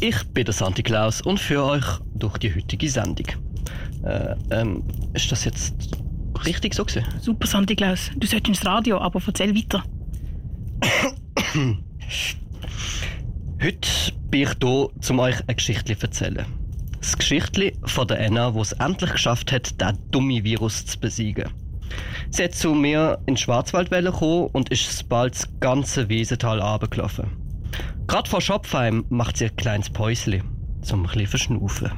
Ich 0.00 0.22
bin 0.28 0.44
der 0.44 0.54
Santi 0.54 0.82
Klaus 0.82 1.22
und 1.22 1.40
führe 1.40 1.64
euch 1.64 1.84
durch 2.14 2.38
die 2.38 2.54
heutige 2.54 2.88
Sendung. 2.88 3.26
Äh, 4.04 4.34
ähm, 4.50 4.82
ist 5.14 5.30
das 5.32 5.44
jetzt 5.44 5.74
richtig 6.44 6.74
so 6.74 6.84
gewesen? 6.84 7.06
Super, 7.20 7.46
Santi 7.46 7.74
Klaus. 7.74 8.10
Du 8.16 8.26
solltest 8.26 8.48
ins 8.48 8.66
Radio, 8.66 8.98
aber 8.98 9.20
erzähl 9.26 9.54
weiter. 9.54 9.82
Heute 13.62 13.88
bin 14.30 14.42
ich 14.42 14.50
hier, 14.60 14.88
um 15.10 15.18
euch 15.20 15.40
eine 15.46 15.54
Geschichte 15.54 15.96
zu 15.96 16.06
erzählen. 16.06 16.44
Das 16.98 17.16
Geschichtli 17.16 17.76
von 17.84 18.08
der 18.08 18.20
Anna, 18.20 18.52
wo 18.54 18.62
es 18.62 18.72
endlich 18.72 19.12
geschafft 19.12 19.52
hat, 19.52 19.80
den 19.80 19.98
dummen 20.10 20.42
Virus 20.44 20.84
zu 20.86 20.98
besiegen. 20.98 21.50
Sie 22.30 22.44
hat 22.44 22.54
zu 22.54 22.74
mir 22.74 23.18
in 23.26 23.34
den 23.34 23.36
Schwarzwald 23.36 23.90
kommen 23.90 24.48
und 24.52 24.70
ist 24.70 25.08
bald 25.08 25.34
das 25.34 25.48
ganze 25.60 26.08
Wiesental 26.08 26.60
runtergelaufen. 26.60 27.43
Gerade 28.06 28.28
vor 28.28 28.40
Schopfheim 28.40 29.04
macht 29.08 29.38
sie 29.38 29.46
ein 29.46 29.56
kleines 29.56 29.90
Päusli, 29.90 30.42
zum 30.82 31.06
ein 31.06 31.26
verschnaufen. 31.26 31.90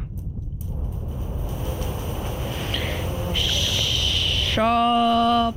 Stopfheim. 4.52 5.54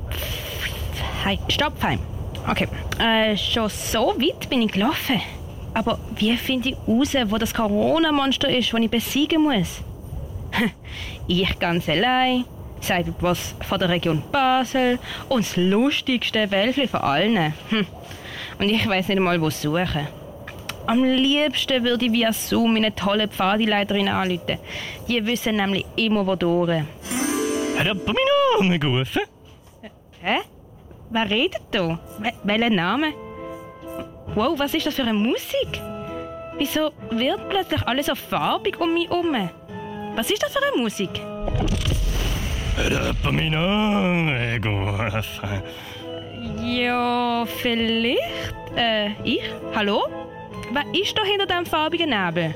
Stopfheim. 1.47 1.99
Okay. 2.49 2.67
Äh, 2.99 3.37
schon 3.37 3.69
so 3.69 4.15
weit 4.17 4.49
bin 4.49 4.63
ich 4.63 4.71
gelaufen. 4.71 5.21
Aber 5.73 5.99
wie 6.15 6.35
finde 6.35 6.69
ich 6.69 6.75
raus, 6.87 7.15
wo 7.27 7.37
das 7.37 7.53
Corona-Monster 7.53 8.49
ist, 8.49 8.73
das 8.73 8.81
ich 8.81 8.89
besiegen 8.89 9.43
muss? 9.43 9.81
ich 11.27 11.59
ganz 11.59 11.87
allein, 11.87 12.43
sagt 12.81 13.09
was 13.21 13.55
von 13.61 13.79
der 13.79 13.89
Region 13.89 14.23
Basel 14.31 14.99
und 15.29 15.45
das 15.45 15.55
lustigste 15.55 16.49
Wälfli 16.49 16.87
von 16.87 17.01
allen. 17.01 17.53
Hm. 17.69 17.85
Und 18.57 18.69
ich 18.69 18.87
weiß 18.87 19.07
nicht 19.09 19.19
mal, 19.19 19.39
wo 19.39 19.49
suchen. 19.49 20.07
Am 20.89 21.03
liebsten 21.03 21.83
würde 21.83 22.05
ich 22.05 22.11
via 22.11 22.33
Zoom 22.33 22.73
meine 22.73 22.95
tolle 22.95 23.27
Pfadileiterin 23.27 24.07
anrufen. 24.09 24.57
Die 25.07 25.23
wissen 25.23 25.57
nämlich 25.57 25.85
immer, 25.95 26.25
wo 26.25 26.35
durch. 26.35 26.81
Hat 27.77 27.85
jemand 27.85 28.07
meinen 28.07 28.59
Namen 28.59 28.79
gerufen? 28.79 29.21
Hä? 30.19 30.39
Wer 31.11 31.29
redet 31.29 31.61
da? 31.69 31.99
Wel 32.17 32.33
welcher 32.43 32.71
Name? 32.71 33.13
Wow, 34.33 34.57
was 34.57 34.73
ist 34.73 34.87
das 34.87 34.95
für 34.95 35.03
eine 35.03 35.13
Musik? 35.13 35.79
Wieso 36.57 36.89
wird 37.11 37.47
plötzlich 37.49 37.87
alles 37.87 38.07
so 38.07 38.15
farbig 38.15 38.79
um 38.79 38.91
mich 38.91 39.07
herum? 39.09 39.47
Was 40.15 40.31
ist 40.31 40.41
das 40.41 40.51
für 40.51 40.73
eine 40.73 40.81
Musik? 40.81 41.11
Hat 42.77 42.89
jemand 42.89 43.23
meinen 43.23 43.51
Namen 43.51 44.59
gerufen? 44.59 45.63
Ja, 46.63 47.45
vielleicht. 47.61 48.23
Äh, 48.75 49.11
ich? 49.23 49.43
Hallo? 49.75 50.28
Wer 50.71 51.01
ist 51.01 51.17
da 51.17 51.23
hinter 51.23 51.47
dem 51.47 51.65
farbigen 51.65 52.11
Nebel? 52.11 52.53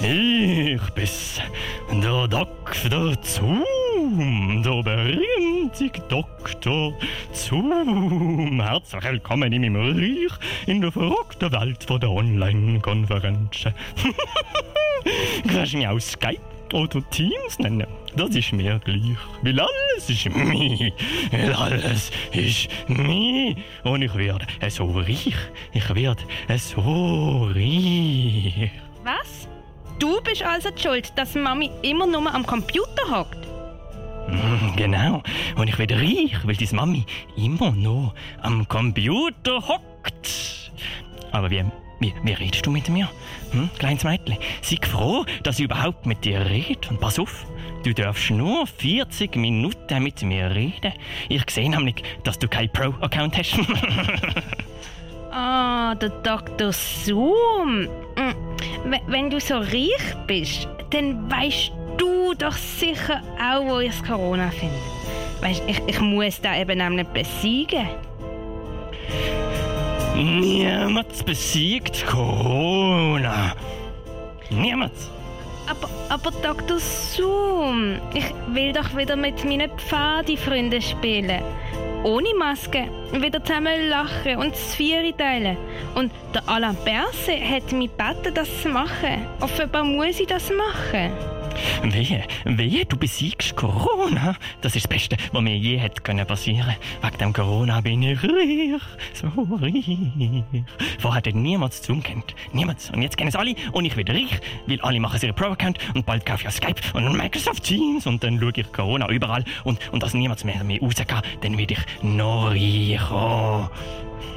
Ich 0.00 0.90
bin's, 0.90 1.40
der 1.88 2.26
Doktor 2.26 3.14
Zoom, 3.22 4.60
der 4.64 4.82
berühmte 4.82 6.00
Doktor 6.08 6.92
Zoom. 7.32 8.60
Herzlich 8.60 9.04
willkommen 9.04 9.52
in 9.52 9.72
meinem 9.72 9.96
Reich, 9.96 10.32
in 10.66 10.80
der 10.80 10.90
verrückten 10.90 11.52
Welt 11.52 11.88
der 11.88 12.10
Online-Konferenzen. 12.10 13.72
Kannst 15.46 15.72
du 15.74 15.76
mich 15.78 15.86
auch 15.86 16.00
Skype 16.00 16.53
oder 16.74 17.08
Teams 17.10 17.58
nennen? 17.58 17.86
Das 18.16 18.30
ist 18.34 18.52
mir 18.52 18.78
gleich, 18.80 19.16
weil 19.42 19.58
alles 19.60 20.08
ist 20.10 20.28
mir, 20.28 20.92
weil 21.32 21.52
alles 21.54 22.10
ist 22.32 22.68
mir. 22.88 23.56
Und 23.84 24.02
ich 24.02 24.14
werde 24.14 24.46
so 24.68 24.90
reich, 24.90 25.34
ich 25.72 25.94
werde 25.94 26.22
so 26.58 27.48
reich. 27.54 28.70
Was? 29.04 29.48
Du 29.98 30.20
bist 30.22 30.42
also 30.42 30.70
die 30.70 30.82
schuld, 30.82 31.12
dass 31.16 31.34
Mami 31.34 31.70
immer 31.82 32.06
nur 32.06 32.32
am 32.34 32.44
Computer 32.44 33.04
hockt? 33.10 33.38
Mm, 34.28 34.76
Genau. 34.76 35.22
Und 35.56 35.68
ich 35.68 35.78
werde 35.78 35.96
reich, 35.96 36.36
weil 36.44 36.56
die 36.56 36.74
Mami 36.74 37.04
immer 37.36 37.70
noch 37.70 38.14
am 38.42 38.66
Computer 38.68 39.66
hockt. 39.68 40.70
Aber 41.30 41.50
wie, 41.50 41.64
wie, 42.04 42.14
wie 42.22 42.32
redest 42.32 42.66
du 42.66 42.70
mit 42.70 42.88
mir? 42.88 43.08
Hm, 43.52 43.70
kleines 43.78 44.04
Mädchen, 44.04 44.36
sei 44.62 44.76
froh, 44.86 45.24
dass 45.42 45.58
ich 45.58 45.64
überhaupt 45.64 46.04
mit 46.06 46.24
dir 46.24 46.40
rede. 46.44 46.88
Und 46.90 47.00
pass 47.00 47.18
auf, 47.18 47.46
du 47.84 47.94
darfst 47.94 48.30
nur 48.30 48.66
40 48.66 49.36
Minuten 49.36 50.02
mit 50.02 50.22
mir 50.22 50.50
reden. 50.54 50.92
Ich 51.28 51.48
sehe 51.50 51.70
nämlich, 51.70 52.02
dass 52.24 52.38
du 52.38 52.48
keinen 52.48 52.70
Pro-Account 52.70 53.38
hast. 53.38 53.56
Ah, 55.36 55.96
der 55.96 56.10
Dr. 56.10 56.70
Zoom. 56.72 57.88
W- 58.84 59.00
Wenn 59.08 59.30
du 59.30 59.40
so 59.40 59.56
reich 59.56 60.14
bist, 60.28 60.68
dann 60.90 61.28
weißt 61.28 61.72
du 61.98 62.34
doch 62.34 62.52
sicher 62.52 63.20
auch, 63.42 63.64
wo 63.66 63.80
ich 63.80 63.90
das 63.90 64.04
Corona 64.04 64.50
finde. 64.52 64.76
Weißt, 65.40 65.62
ich, 65.66 65.82
ich 65.88 66.00
muss 66.00 66.40
da 66.40 66.56
eben 66.56 66.78
nämlich 66.78 67.08
besiegen. 67.08 67.88
Niemand 70.14 71.26
besiegt 71.26 72.06
Corona. 72.06 73.54
Niemand. 74.50 74.92
Aber, 75.68 75.88
aber 76.08 76.30
Dr. 76.42 76.78
Zoom, 76.78 78.00
ich 78.14 78.26
will 78.48 78.72
doch 78.72 78.96
wieder 78.96 79.16
mit 79.16 79.44
meinen 79.44 79.70
Pfadi-Freunden 79.76 80.80
spielen. 80.82 81.42
Ohne 82.04 82.34
Maske, 82.38 82.86
wieder 83.12 83.42
zusammen 83.42 83.88
lachen 83.88 84.36
und 84.36 84.52
das 84.52 84.74
Vieri 84.74 85.14
teilen. 85.14 85.56
Und 85.94 86.12
der 86.34 86.46
Alain 86.48 86.76
Berset 86.84 87.42
hat 87.42 87.72
mich 87.72 87.90
gebeten, 87.96 88.34
das 88.34 88.62
zu 88.62 88.68
machen. 88.68 89.26
Offenbar 89.40 89.84
muss 89.84 90.20
ich 90.20 90.26
das 90.26 90.50
machen. 90.50 91.33
Wehe, 91.82 92.24
wehe, 92.44 92.84
du 92.86 92.96
besiegst 92.96 93.56
Corona. 93.56 94.36
Das 94.60 94.74
ist 94.74 94.84
das 94.84 94.88
Beste, 94.88 95.16
was 95.32 95.42
mir 95.42 95.56
je 95.56 95.76
hätte 95.76 96.02
können 96.02 96.26
passieren. 96.26 96.74
Wegen 97.02 97.18
dem 97.18 97.32
Corona 97.32 97.80
bin 97.80 98.02
ich 98.02 98.22
reich, 98.22 98.80
so 99.12 99.28
reich. 99.56 99.98
Vorher 100.98 101.18
hat 101.18 101.34
niemand 101.34 101.72
Zoom 101.74 102.02
kennt. 102.02 102.34
Niemand. 102.52 102.90
Und 102.94 103.02
jetzt 103.02 103.16
kennen 103.16 103.28
es 103.28 103.36
alle 103.36 103.54
und 103.72 103.84
ich 103.84 103.96
werde 103.96 104.12
reich, 104.12 104.40
weil 104.66 104.80
alle 104.80 105.00
machen 105.00 105.20
ihre 105.22 105.32
Pro-Account 105.32 105.78
und 105.94 106.04
bald 106.06 106.26
kaufe 106.26 106.46
ich 106.46 106.54
Skype 106.54 106.80
und 106.94 107.16
Microsoft 107.16 107.62
Teams 107.62 108.06
und 108.06 108.22
dann 108.24 108.38
schaue 108.40 108.52
ich 108.56 108.72
Corona 108.72 109.08
überall 109.08 109.44
und, 109.64 109.78
und 109.92 110.02
dass 110.02 110.14
niemand 110.14 110.44
mehr 110.44 110.64
mehr 110.64 110.80
rausgeht, 110.80 111.08
dann 111.40 111.58
werde 111.58 111.74
ich 111.74 112.02
noch 112.02 112.50
reicher. 112.50 113.70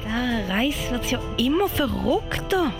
Der 0.04 0.54
Reis 0.54 0.90
wird 0.90 1.10
ja 1.10 1.20
immer 1.36 1.68
verrückter. 1.68 2.72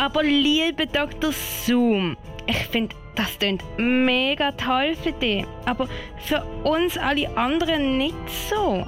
Aber 0.00 0.22
liebe 0.22 0.86
Dr. 0.86 1.30
Zoom, 1.30 2.16
ich 2.46 2.56
finde, 2.56 2.96
das 3.16 3.38
klingt 3.38 3.62
mega 3.76 4.50
toll 4.52 4.94
für 4.94 5.12
dich. 5.12 5.44
Aber 5.66 5.88
für 6.24 6.42
uns 6.64 6.96
alle 6.96 7.28
anderen 7.36 7.98
nicht 7.98 8.16
so. 8.48 8.86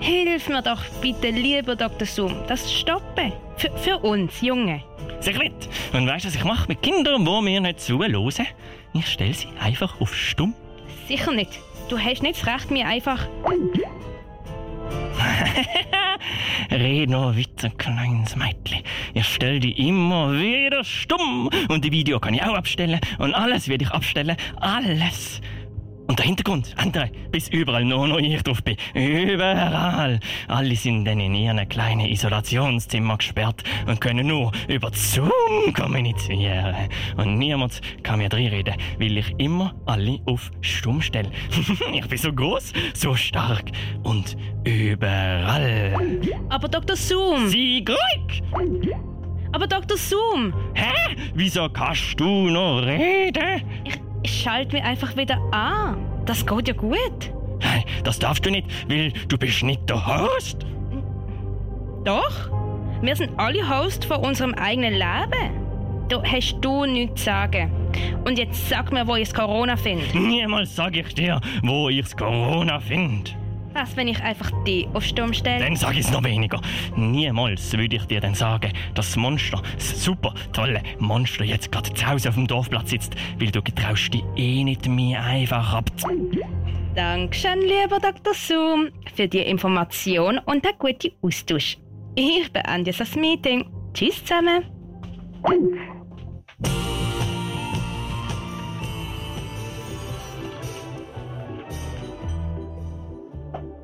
Hilf 0.00 0.48
mir 0.48 0.62
doch 0.62 0.82
bitte, 1.02 1.28
lieber 1.28 1.76
Dr. 1.76 2.06
Zoom, 2.06 2.34
das 2.48 2.72
stoppen. 2.72 3.34
Für, 3.58 3.70
für 3.76 3.98
uns, 3.98 4.40
Junge. 4.40 4.82
Nicht. 5.26 5.68
Und 5.92 6.06
weißt 6.06 6.24
du, 6.24 6.28
was 6.28 6.34
ich 6.34 6.44
mache 6.44 6.68
mit 6.68 6.80
Kindern, 6.80 7.26
die 7.26 7.42
mir 7.42 7.60
nicht 7.60 7.80
zuhören? 7.80 8.32
Ich 8.94 9.06
stelle 9.08 9.34
sie 9.34 9.48
einfach 9.60 10.00
auf 10.00 10.16
stumm. 10.16 10.54
Sicher 11.06 11.32
nicht. 11.32 11.50
Du 11.90 11.98
hast 11.98 12.22
nicht 12.22 12.40
das 12.40 12.46
Recht, 12.46 12.70
mir 12.70 12.86
einfach. 12.86 13.26
Red 16.70 17.10
noch 17.10 17.36
weiter, 17.36 17.70
kleines 17.70 18.36
Mädchen. 18.36 18.82
Ich 19.14 19.26
stell 19.26 19.60
die 19.60 19.88
immer 19.88 20.32
wieder 20.32 20.84
stumm. 20.84 21.50
Und 21.68 21.84
die 21.84 21.92
Video 21.92 22.20
kann 22.20 22.34
ich 22.34 22.42
auch 22.42 22.54
abstellen. 22.54 23.00
Und 23.18 23.34
alles 23.34 23.68
werde 23.68 23.84
ich 23.84 23.90
abstellen. 23.90 24.36
Alles. 24.56 25.40
Und 26.06 26.18
der 26.20 26.26
Hintergrund, 26.26 26.72
andere, 26.76 27.10
bis 27.32 27.48
überall 27.48 27.84
nur 27.84 28.06
noch 28.06 28.18
ich 28.18 28.42
drauf 28.42 28.62
bin. 28.62 28.76
Überall. 28.94 30.20
Alle 30.46 30.76
sind 30.76 31.04
dann 31.04 31.18
in 31.18 31.34
ihren 31.34 31.68
kleinen 31.68 32.06
Isolationszimmer 32.06 33.16
gesperrt 33.18 33.64
und 33.86 34.00
können 34.00 34.28
nur 34.28 34.52
über 34.68 34.90
Zoom 34.92 35.30
kommunizieren. 35.74 36.76
Und 37.16 37.38
niemand 37.38 37.80
kann 38.04 38.18
mir 38.20 38.32
reden, 38.32 38.74
weil 38.98 39.18
ich 39.18 39.34
immer 39.38 39.74
alle 39.86 40.20
auf 40.26 40.50
Stumm 40.60 41.02
stelle. 41.02 41.30
ich 41.92 42.06
bin 42.06 42.18
so 42.18 42.32
groß, 42.32 42.72
so 42.94 43.14
stark 43.16 43.72
und 44.04 44.36
überall. 44.64 45.94
Aber 46.50 46.68
Dr. 46.68 46.96
Zoom! 46.96 47.48
Sie 47.48 47.84
ruhig! 47.88 48.42
Aber 49.52 49.66
Dr. 49.66 49.96
Zoom! 49.96 50.52
Hä? 50.74 51.16
Wieso 51.34 51.68
kannst 51.68 52.20
du 52.20 52.48
noch 52.48 52.82
reden? 52.82 53.62
Ich, 53.84 53.98
ich 54.22 54.42
schalte 54.42 54.76
mich 54.76 54.84
einfach 54.84 55.16
wieder 55.16 55.38
an. 55.52 55.96
Das 56.24 56.44
geht 56.44 56.68
ja 56.68 56.74
gut. 56.74 57.32
Nein, 57.60 57.84
das 58.04 58.18
darfst 58.18 58.44
du 58.44 58.50
nicht, 58.50 58.66
weil 58.88 59.12
du 59.28 59.38
bist 59.38 59.62
nicht 59.62 59.88
der 59.88 60.06
Host. 60.06 60.66
Doch. 62.04 62.50
Wir 63.02 63.14
sind 63.14 63.38
alle 63.38 63.68
Host 63.68 64.04
von 64.04 64.18
unserem 64.24 64.54
eigenen 64.54 64.94
Leben. 64.94 66.06
Da 66.08 66.22
hast 66.22 66.58
du 66.60 66.86
nichts 66.86 67.20
zu 67.20 67.24
sagen. 67.26 67.70
Und 68.24 68.38
jetzt 68.38 68.68
sag 68.68 68.92
mir, 68.92 69.06
wo 69.06 69.16
ich 69.16 69.28
das 69.28 69.34
Corona 69.34 69.76
finde. 69.76 70.04
Niemals 70.16 70.74
sag 70.76 70.96
ich 70.96 71.14
dir, 71.14 71.40
wo 71.62 71.88
ich 71.88 72.02
das 72.02 72.16
Corona 72.16 72.78
finde. 72.80 73.30
Was, 73.78 73.94
wenn 73.94 74.08
ich 74.08 74.22
einfach 74.22 74.50
die 74.64 74.88
auf 74.94 75.04
Sturm 75.04 75.34
stelle? 75.34 75.62
Dann 75.62 75.76
sag 75.76 75.92
ich 75.92 76.06
es 76.06 76.10
noch 76.10 76.24
weniger. 76.24 76.62
Niemals 76.96 77.76
würde 77.76 77.96
ich 77.96 78.06
dir 78.06 78.22
dann 78.22 78.34
sagen, 78.34 78.72
dass 78.94 79.08
das 79.08 79.16
Monster, 79.16 79.60
das 79.74 80.02
super 80.02 80.32
tolle 80.54 80.80
Monster, 80.98 81.44
jetzt 81.44 81.70
gerade 81.70 81.92
zu 81.92 82.06
Hause 82.06 82.30
auf 82.30 82.36
dem 82.36 82.46
Dorfplatz 82.46 82.88
sitzt, 82.88 83.14
weil 83.38 83.50
du 83.50 83.60
getraust 83.60 84.14
dich 84.14 84.24
eh 84.34 84.64
nicht 84.64 84.88
mir 84.88 85.22
einfach 85.22 85.74
ab. 85.74 85.90
Dankeschön, 86.94 87.60
lieber 87.60 88.00
Dr. 88.00 88.32
Zoom, 88.32 88.88
für 89.14 89.28
die 89.28 89.40
Information 89.40 90.38
und 90.46 90.64
den 90.64 90.72
guten 90.78 91.12
Austausch. 91.20 91.76
Ich 92.14 92.50
beende 92.50 92.92
das 92.92 93.14
Meeting. 93.14 93.66
Tschüss 93.92 94.24
zusammen. 94.24 94.64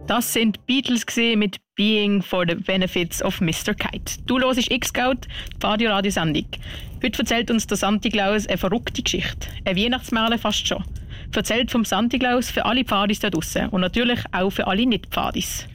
Das 0.06 0.32
sind 0.32 0.66
Beatles 0.66 1.06
gesehen 1.06 1.38
mit 1.38 1.58
Being 1.76 2.22
for 2.22 2.44
the 2.46 2.56
Benefits 2.56 3.22
of 3.22 3.40
Mr. 3.40 3.72
Kite. 3.72 4.20
Du 4.26 4.40
hörst 4.40 4.70
X-Scout, 4.70 5.26
die 5.60 5.66
Radioradiosendung. 5.66 6.46
Heute 7.02 7.20
erzählt 7.20 7.50
uns 7.50 7.68
der 7.68 7.76
Santi 7.76 8.10
Claus 8.10 8.46
eine 8.46 8.58
verrückte 8.58 9.02
Geschichte. 9.02 9.48
Ein 9.64 9.76
Weihnachtsmärchen 9.76 10.38
fast 10.38 10.66
schon. 10.66 10.84
Erzählt 11.34 11.70
vom 11.70 11.84
Santi 11.84 12.18
Claus 12.18 12.50
für 12.50 12.64
alle 12.64 12.84
Pfadis 12.84 13.20
da 13.20 13.30
draussen 13.30 13.68
und 13.68 13.80
natürlich 13.80 14.18
auch 14.32 14.50
für 14.50 14.66
alle 14.66 14.84
Nicht-Pfadis. 14.84 15.66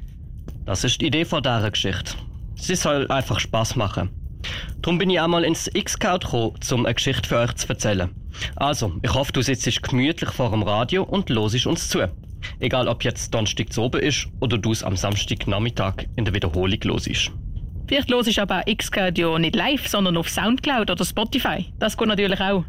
Das 0.66 0.84
ist 0.84 1.02
die 1.02 1.08
Idee 1.08 1.24
von 1.24 1.42
dieser 1.42 1.72
Geschichte. 1.72 2.14
Sie 2.56 2.76
soll 2.76 3.10
einfach 3.10 3.40
Spaß 3.40 3.78
machen. 3.78 4.10
Darum 4.82 4.98
bin 4.98 5.10
ich 5.10 5.20
einmal 5.20 5.46
ins 5.46 5.70
X-Scout 5.74 6.20
gekommen, 6.20 6.60
um 6.72 6.86
eine 6.86 6.96
Geschichte 6.96 7.28
für 7.28 7.40
euch 7.40 7.54
zu 7.56 7.70
erzählen. 7.70 8.10
Also, 8.56 8.94
ich 9.02 9.14
hoffe, 9.14 9.32
du 9.32 9.42
sitzt 9.42 9.82
gemütlich 9.84 10.30
vor 10.32 10.52
dem 10.52 10.64
Radio 10.64 11.04
und 11.04 11.30
losisch 11.30 11.66
uns 11.66 11.88
zu. 11.90 12.08
Egal 12.60 12.88
ob 12.88 13.04
jetzt 13.04 13.34
Donnerstag 13.34 13.72
zu 13.72 13.84
oben 13.84 14.02
ist 14.02 14.28
oder 14.40 14.58
du 14.58 14.72
es 14.72 14.84
am 14.84 14.96
Samstagnachmittag 14.96 16.06
in 16.16 16.26
der 16.26 16.34
Wiederholung 16.34 16.80
losisch. 16.84 17.32
Vielleicht 17.88 18.12
hörst 18.12 18.36
du 18.36 18.42
aber 18.42 18.64
ja 18.68 19.40
nicht 19.40 19.56
live, 19.56 19.88
sondern 19.88 20.18
auf 20.18 20.30
Soundcloud 20.30 20.92
oder 20.92 21.06
Spotify. 21.06 21.66
Das 21.80 21.98
geht 21.98 22.08
natürlich 22.08 22.40
auch. 22.42 22.66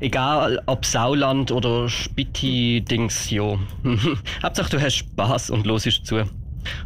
Egal 0.00 0.60
ob 0.66 0.84
Sauland 0.84 1.52
oder 1.52 1.88
Spitti-Dings, 1.88 3.30
jo. 3.30 3.60
Hauptsache 4.42 4.70
du 4.70 4.82
hast 4.82 4.96
Spaß 4.96 5.50
und 5.50 5.64
losisch 5.64 6.02
zu. 6.02 6.24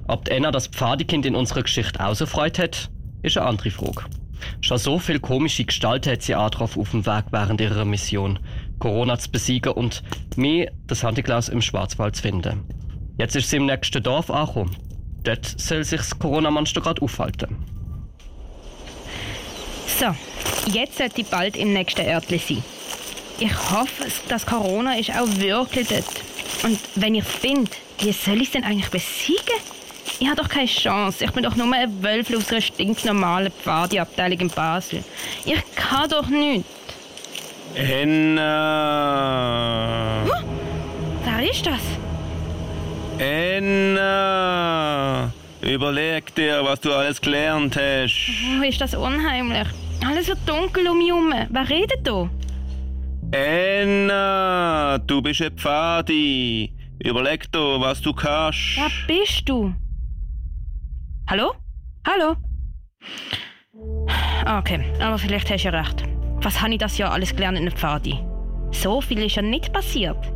Ob 0.06 0.28
Anna 0.30 0.50
das 0.50 0.66
Pfadekind 0.66 1.24
in 1.24 1.34
unserer 1.34 1.62
Geschichte 1.62 2.04
auch 2.04 2.14
so 2.14 2.26
freut 2.26 2.58
hat, 2.58 2.90
ist 3.22 3.38
eine 3.38 3.46
andere 3.46 3.70
Frage. 3.70 4.04
Schon 4.60 4.76
so 4.76 4.98
viel 4.98 5.18
komische 5.18 5.64
Gestalten 5.64 6.12
hat 6.12 6.22
sie 6.22 6.34
angetroffen 6.34 6.82
auf 6.82 6.90
dem 6.90 7.06
Weg 7.06 7.24
während 7.30 7.60
ihrer 7.60 7.86
Mission, 7.86 8.38
Corona 8.78 9.18
zu 9.18 9.30
besiegen 9.30 9.72
und 9.72 10.02
mir, 10.36 10.70
das 10.86 11.02
Handyglas 11.02 11.48
im 11.48 11.62
Schwarzwald 11.62 12.16
zu 12.16 12.22
finden. 12.22 12.64
Jetzt 13.18 13.36
ist 13.36 13.50
sie 13.50 13.56
im 13.56 13.66
nächsten 13.66 14.02
Dorf 14.02 14.30
angekommen. 14.30 14.76
Dort 15.22 15.46
soll 15.46 15.82
sich 15.84 15.98
das 15.98 16.18
Corona-Monster 16.18 16.80
gerade 16.80 17.02
aufhalten. 17.02 17.56
So, 19.98 20.14
jetzt 20.70 20.98
sollte 20.98 21.22
ich 21.22 21.26
bald 21.26 21.56
im 21.56 21.72
nächsten 21.72 22.06
Örtli 22.06 22.38
sein. 22.38 22.62
Ich 23.38 23.70
hoffe, 23.70 24.06
dass 24.28 24.46
Corona 24.46 24.98
ist 24.98 25.10
auch 25.10 25.26
wirklich 25.38 25.88
dort. 25.88 26.04
Und 26.62 26.78
wenn 26.94 27.14
ich 27.14 27.24
finde, 27.24 27.70
wie 27.98 28.12
soll 28.12 28.36
ich 28.36 28.48
es 28.48 28.50
denn 28.52 28.64
eigentlich 28.64 28.90
besiegen? 28.90 29.56
Ich 30.18 30.26
habe 30.26 30.42
doch 30.42 30.48
keine 30.48 30.66
Chance. 30.66 31.24
Ich 31.24 31.30
bin 31.32 31.42
doch 31.42 31.56
nur 31.56 31.72
ein 31.74 32.02
Wölfel 32.02 32.36
aus 32.36 32.50
einer 32.50 32.60
stinknormalen 32.60 33.52
Pfadi-Abteilung 33.52 34.40
in 34.40 34.48
Basel. 34.48 35.04
Ich 35.44 35.62
kann 35.74 36.08
doch 36.08 36.28
nichts. 36.28 36.75
Enna! 37.78 38.42
Wer 41.24 41.50
ist 41.50 41.66
das? 41.66 41.82
Enna! 43.18 44.10
Überleg 45.60 46.34
dir, 46.34 46.64
was 46.64 46.80
du 46.80 46.94
alles 46.94 47.20
gelernt 47.20 47.76
hast. 47.76 48.30
Oh, 48.58 48.62
ist 48.62 48.80
das 48.80 48.94
unheimlich. 48.94 49.68
Alles 50.06 50.26
wird 50.28 50.38
dunkel 50.46 50.88
um 50.88 50.96
mich 50.96 51.08
herum. 51.08 51.34
Wer 51.50 51.68
redet 51.68 52.06
da? 52.06 52.30
Enna! 53.32 54.96
Du 55.06 55.20
bist 55.20 55.42
ein 55.42 55.52
Pfadi. 55.52 56.72
Überleg 57.04 57.52
dir, 57.52 57.78
was 57.78 58.00
du 58.00 58.14
kannst. 58.14 58.78
Wer 58.78 58.88
bist 59.06 59.46
du? 59.46 59.74
Hallo? 61.28 61.52
Hallo? 62.06 62.36
Okay, 64.58 64.82
aber 64.98 65.18
vielleicht 65.18 65.50
hast 65.50 65.64
du 65.64 65.72
recht. 65.74 66.15
Was 66.46 66.62
habe 66.62 66.74
ich 66.74 66.78
das 66.78 66.96
Jahr 66.96 67.10
alles 67.10 67.34
gelernt 67.34 67.58
in 67.58 67.64
der 67.64 67.72
Pfadi? 67.72 68.20
So 68.70 69.00
viel 69.00 69.20
ist 69.24 69.34
ja 69.34 69.42
nicht 69.42 69.72
passiert. 69.72 70.32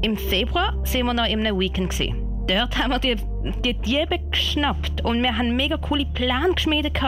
Im 0.00 0.16
Februar 0.16 0.74
sind 0.84 1.04
wir 1.04 1.12
noch 1.12 1.26
in 1.26 1.40
einem 1.40 1.60
Weekend. 1.60 1.90
Gewesen. 1.90 2.46
Dort 2.46 2.78
haben 2.78 2.92
wir 2.92 2.98
die, 2.98 3.16
die 3.62 3.74
Diebe 3.74 4.18
geschnappt 4.30 5.04
und 5.04 5.22
wir 5.22 5.36
haben 5.36 5.54
mega 5.54 5.76
coole 5.76 6.06
Pläne 6.06 6.54
geschmiedet 6.54 6.98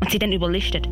und 0.00 0.10
sie 0.10 0.18
dann 0.18 0.32
überlistet. 0.32 0.88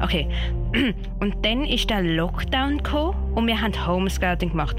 Okay. 0.00 0.28
Und 1.18 1.44
dann 1.44 1.64
ist 1.64 1.90
der 1.90 2.02
Lockdown 2.02 2.84
gekommen 2.84 3.16
und 3.34 3.48
wir 3.48 3.60
haben 3.60 3.72
Homescouting 3.86 4.50
gemacht. 4.50 4.76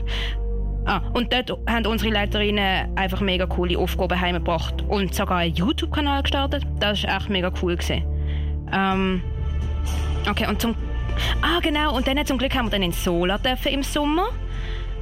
Ah, 0.85 1.01
und 1.13 1.33
dort 1.33 1.51
haben 1.67 1.85
unsere 1.87 2.13
Leiterinnen 2.13 2.95
einfach 2.95 3.19
mega 3.19 3.45
coole 3.47 3.77
Aufgaben 3.77 4.21
heimgebracht 4.21 4.81
und 4.87 5.13
sogar 5.13 5.39
einen 5.39 5.55
YouTube-Kanal 5.55 6.21
gestartet. 6.21 6.65
Das 6.79 7.03
war 7.03 7.17
echt 7.17 7.29
mega 7.29 7.51
cool. 7.61 7.77
Ähm, 8.71 9.21
okay, 10.29 10.47
und 10.47 10.61
zum... 10.61 10.75
Ah, 11.41 11.59
genau, 11.61 11.95
und 11.95 12.07
dann 12.07 12.25
zum 12.25 12.37
Glück 12.37 12.55
haben 12.55 12.65
wir 12.65 12.71
dann 12.71 12.83
in 12.83 12.91
Sola 12.91 13.37
dürfen 13.37 13.71
im 13.71 13.83
Sommer. 13.83 14.29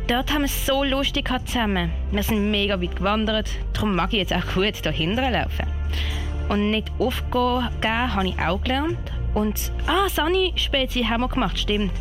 Dort 0.08 0.32
haben 0.32 0.42
wir 0.42 0.46
es 0.46 0.66
so 0.66 0.84
lustig 0.84 1.30
zusammen. 1.46 1.92
Wir 2.12 2.24
sind 2.24 2.50
mega 2.50 2.82
weit 2.82 2.96
gewandert, 2.96 3.50
darum 3.74 3.96
mag 3.96 4.14
ich 4.14 4.20
jetzt 4.20 4.34
auch 4.34 4.54
gut 4.54 4.86
dahinter 4.86 5.30
laufen. 5.30 5.68
Und 6.50 6.72
nicht 6.72 6.90
aufgeben 6.98 7.70
habe 7.84 8.28
ich 8.28 8.40
auch 8.40 8.62
gelernt. 8.62 8.98
Und, 9.34 9.72
ah, 9.86 10.08
Sani-Spezi 10.10 11.04
haben 11.04 11.22
wir 11.22 11.28
gemacht, 11.28 11.60
stimmt. 11.60 11.92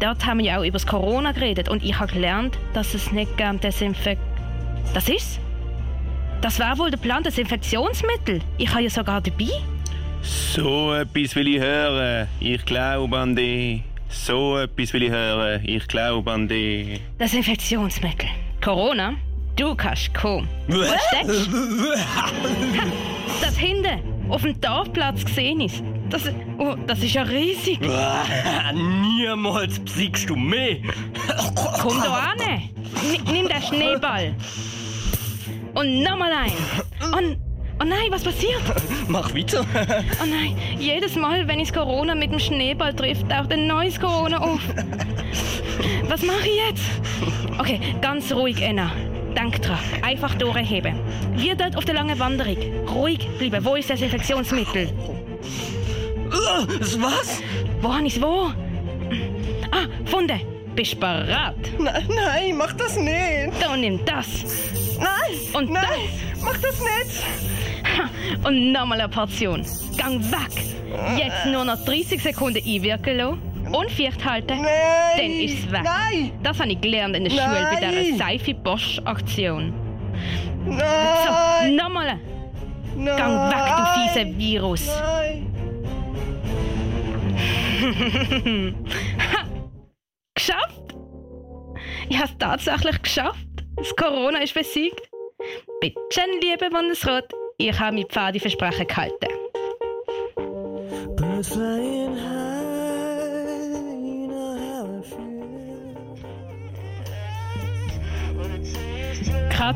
Dort 0.00 0.24
haben 0.24 0.38
wir 0.38 0.46
ja 0.46 0.58
auch 0.58 0.62
über 0.62 0.72
das 0.72 0.86
Corona 0.86 1.32
geredet 1.32 1.68
und 1.68 1.82
ich 1.82 1.98
habe 1.98 2.12
gelernt, 2.12 2.56
dass 2.72 2.94
es 2.94 3.12
nicht 3.12 3.36
gern 3.36 3.60
Desinfekt... 3.60 4.22
Das 4.94 5.08
ist 5.08 5.40
Das 6.40 6.60
war 6.60 6.78
wohl 6.78 6.90
der 6.90 6.98
Plan, 6.98 7.22
Desinfektionsmittel. 7.24 8.40
Ich 8.56 8.70
habe 8.70 8.82
ja 8.82 8.90
sogar 8.90 9.20
dabei. 9.20 9.50
So 10.22 10.92
etwas 10.94 11.34
will 11.36 11.48
ich 11.48 11.60
hören. 11.60 12.28
Ich 12.40 12.64
glaube 12.64 13.18
an 13.18 13.36
dich. 13.36 13.82
So 14.08 14.56
etwas 14.58 14.92
will 14.92 15.02
ich 15.04 15.10
hören. 15.10 15.62
Ich 15.64 15.86
glaube 15.86 16.30
an 16.32 16.48
dich. 16.48 17.00
Desinfektionsmittel. 17.20 18.28
Corona? 18.62 19.14
Du 19.56 19.74
kannst 19.74 20.12
kommen. 20.14 20.48
Was 20.68 20.90
Ha, 22.16 22.30
Das 23.40 23.56
hinten, 23.56 23.98
auf 24.28 24.42
dem 24.42 24.60
Dorfplatz 24.60 25.24
gesehen 25.24 25.60
ist. 25.60 25.82
Das, 26.10 26.22
oh, 26.58 26.74
das 26.86 27.02
ist 27.02 27.14
ja 27.14 27.22
riesig. 27.22 27.80
Niemals 28.74 29.78
besiegst 29.80 30.30
du 30.30 30.36
mich. 30.36 30.82
Komm 31.80 32.00
da 32.02 32.32
an. 32.32 32.38
Nimm 33.32 33.48
den 33.48 33.62
Schneeball. 33.62 34.34
Und 35.74 36.02
nochmal 36.02 36.32
ein. 36.32 36.52
Und, 37.12 37.36
oh 37.80 37.84
nein, 37.84 38.10
was 38.10 38.24
passiert? 38.24 38.62
Mach 39.08 39.34
weiter. 39.34 39.64
Oh 40.22 40.26
nein, 40.26 40.56
jedes 40.78 41.14
Mal, 41.16 41.46
wenn 41.48 41.60
ich 41.60 41.72
Corona 41.72 42.14
mit 42.14 42.32
dem 42.32 42.38
Schneeball 42.38 42.94
trifft, 42.94 43.28
taucht 43.28 43.52
ein 43.52 43.66
neues 43.66 43.98
Corona 44.00 44.38
auf. 44.38 44.60
Was 46.08 46.22
mache 46.22 46.48
ich 46.48 46.56
jetzt? 46.68 46.84
Okay, 47.58 47.80
ganz 48.00 48.32
ruhig, 48.32 48.62
Enna. 48.62 48.90
Denk 49.36 49.60
dran, 49.62 49.78
einfach 50.02 50.34
durchheben. 50.34 50.98
Wir 51.36 51.54
dort 51.54 51.76
auf 51.76 51.84
der 51.84 51.94
langen 51.94 52.18
Wanderung. 52.18 52.56
Ruhig 52.88 53.28
bleiben. 53.38 53.64
Wo 53.64 53.76
ist 53.76 53.90
das 53.90 54.00
Infektionsmittel? 54.00 54.88
Uh, 56.28 56.66
was? 56.98 57.42
Wo 57.80 57.94
habe 57.94 58.06
ich's 58.06 58.20
wo? 58.20 58.50
Ah, 59.70 59.86
gefunden. 60.04 60.40
Bist 60.74 60.94
du 60.94 61.00
bereit? 61.00 61.56
Nein, 61.78 62.04
nein, 62.08 62.56
mach 62.56 62.72
das 62.72 62.96
nicht. 62.96 63.52
Dann 63.60 63.80
nimm 63.80 64.04
das. 64.04 64.26
Nein. 64.98 65.38
Und 65.52 65.70
nein, 65.70 65.84
das. 66.32 66.42
mach 66.42 66.58
das 66.58 66.80
nicht. 66.80 67.67
Ha, 67.96 68.08
Und 68.48 68.72
nochmal 68.72 69.00
eine 69.00 69.08
Portion. 69.08 69.64
Gang 69.96 70.20
weg. 70.30 70.76
Jetzt 71.16 71.46
nur 71.46 71.64
noch 71.64 71.82
30 71.84 72.22
Sekunden 72.22 72.62
einwirken 72.64 73.16
lassen. 73.16 73.42
Und 73.72 73.90
Viert 73.90 74.24
halten. 74.24 74.62
Nein. 74.62 75.16
Dann 75.16 75.30
ist 75.30 75.58
es 75.58 75.72
weg. 75.72 75.82
Nein. 75.84 76.32
Das 76.42 76.58
habe 76.58 76.70
ich 76.70 76.80
gelernt 76.80 77.14
in 77.16 77.24
der 77.24 77.30
Schule 77.30 77.68
bei 77.72 77.86
dieser 77.86 78.16
Seife-Bosch-Aktion. 78.16 79.74
So, 80.64 81.74
nochmal. 81.76 82.18
Gang 82.96 83.50
weg, 83.50 83.76
du 83.76 83.84
fiese 83.94 84.38
Virus. 84.38 84.86
Nein. 84.86 85.44
Geschafft! 90.34 90.94
Ich 92.08 92.16
habe 92.16 92.28
es 92.28 92.38
tatsächlich 92.38 93.02
geschafft. 93.02 93.46
Das 93.76 93.94
Corona 93.94 94.38
ist 94.42 94.54
besiegt. 94.54 95.08
Bitte, 95.80 96.22
liebe 96.42 96.68
Bundesrat, 96.70 97.32
ich 97.58 97.78
habe 97.78 97.96
mein 97.96 98.06
Pfadi-Versprechen 98.06 98.86
gehalten. 98.86 99.26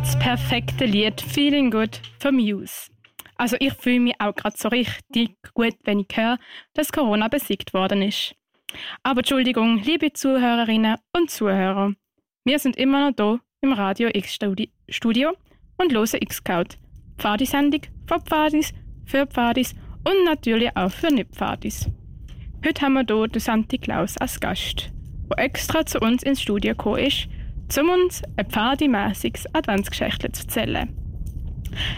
Das 0.02 0.18
perfekte 0.18 0.84
Lied 0.84 1.20
Feeling 1.20 1.70
Good 1.70 2.00
von 2.18 2.34
Muse. 2.36 2.90
Also 3.36 3.56
ich 3.60 3.72
fühle 3.74 4.00
mich 4.00 4.14
auch 4.20 4.34
gerade 4.34 4.56
so 4.56 4.68
richtig 4.68 5.36
gut, 5.54 5.74
wenn 5.84 6.00
ich 6.00 6.08
höre, 6.14 6.38
dass 6.74 6.92
Corona 6.92 7.28
besiegt 7.28 7.74
worden 7.74 8.02
ist. 8.02 8.34
Aber 9.02 9.20
Entschuldigung, 9.20 9.78
liebe 9.78 10.12
Zuhörerinnen 10.12 10.96
und 11.16 11.30
Zuhörer, 11.30 11.94
wir 12.44 12.58
sind 12.58 12.76
immer 12.76 13.10
noch 13.10 13.16
hier 13.16 13.40
im 13.60 13.72
Radio 13.72 14.08
X 14.12 14.34
Studi- 14.34 14.70
Studio 14.88 15.32
und 15.78 15.92
hören 15.92 16.18
X-Scout. 16.20 16.76
Pfadisendung 17.18 17.82
von 18.06 18.20
Pfadis, 18.20 18.72
für 19.04 19.26
Pfadis 19.26 19.74
und 20.04 20.24
natürlich 20.24 20.74
auch 20.76 20.90
für 20.90 21.12
Nicht-Pfadis. 21.12 21.88
Heute 22.64 22.82
haben 22.82 22.94
wir 22.94 23.04
hier 23.06 23.28
den 23.28 23.40
Santi 23.40 23.78
Klaus 23.78 24.16
als 24.18 24.40
Gast, 24.40 24.90
der 25.30 25.44
extra 25.44 25.84
zu 25.84 25.98
uns 26.00 26.22
ins 26.22 26.40
Studio 26.40 26.72
gekommen 26.72 27.04
ist, 27.04 27.28
um 27.78 27.88
uns 27.90 28.22
ein 28.36 28.46
pfadimässiges 28.46 29.52
Adventsgeschichte 29.54 30.30
zu 30.32 30.42
erzählen. 30.44 30.88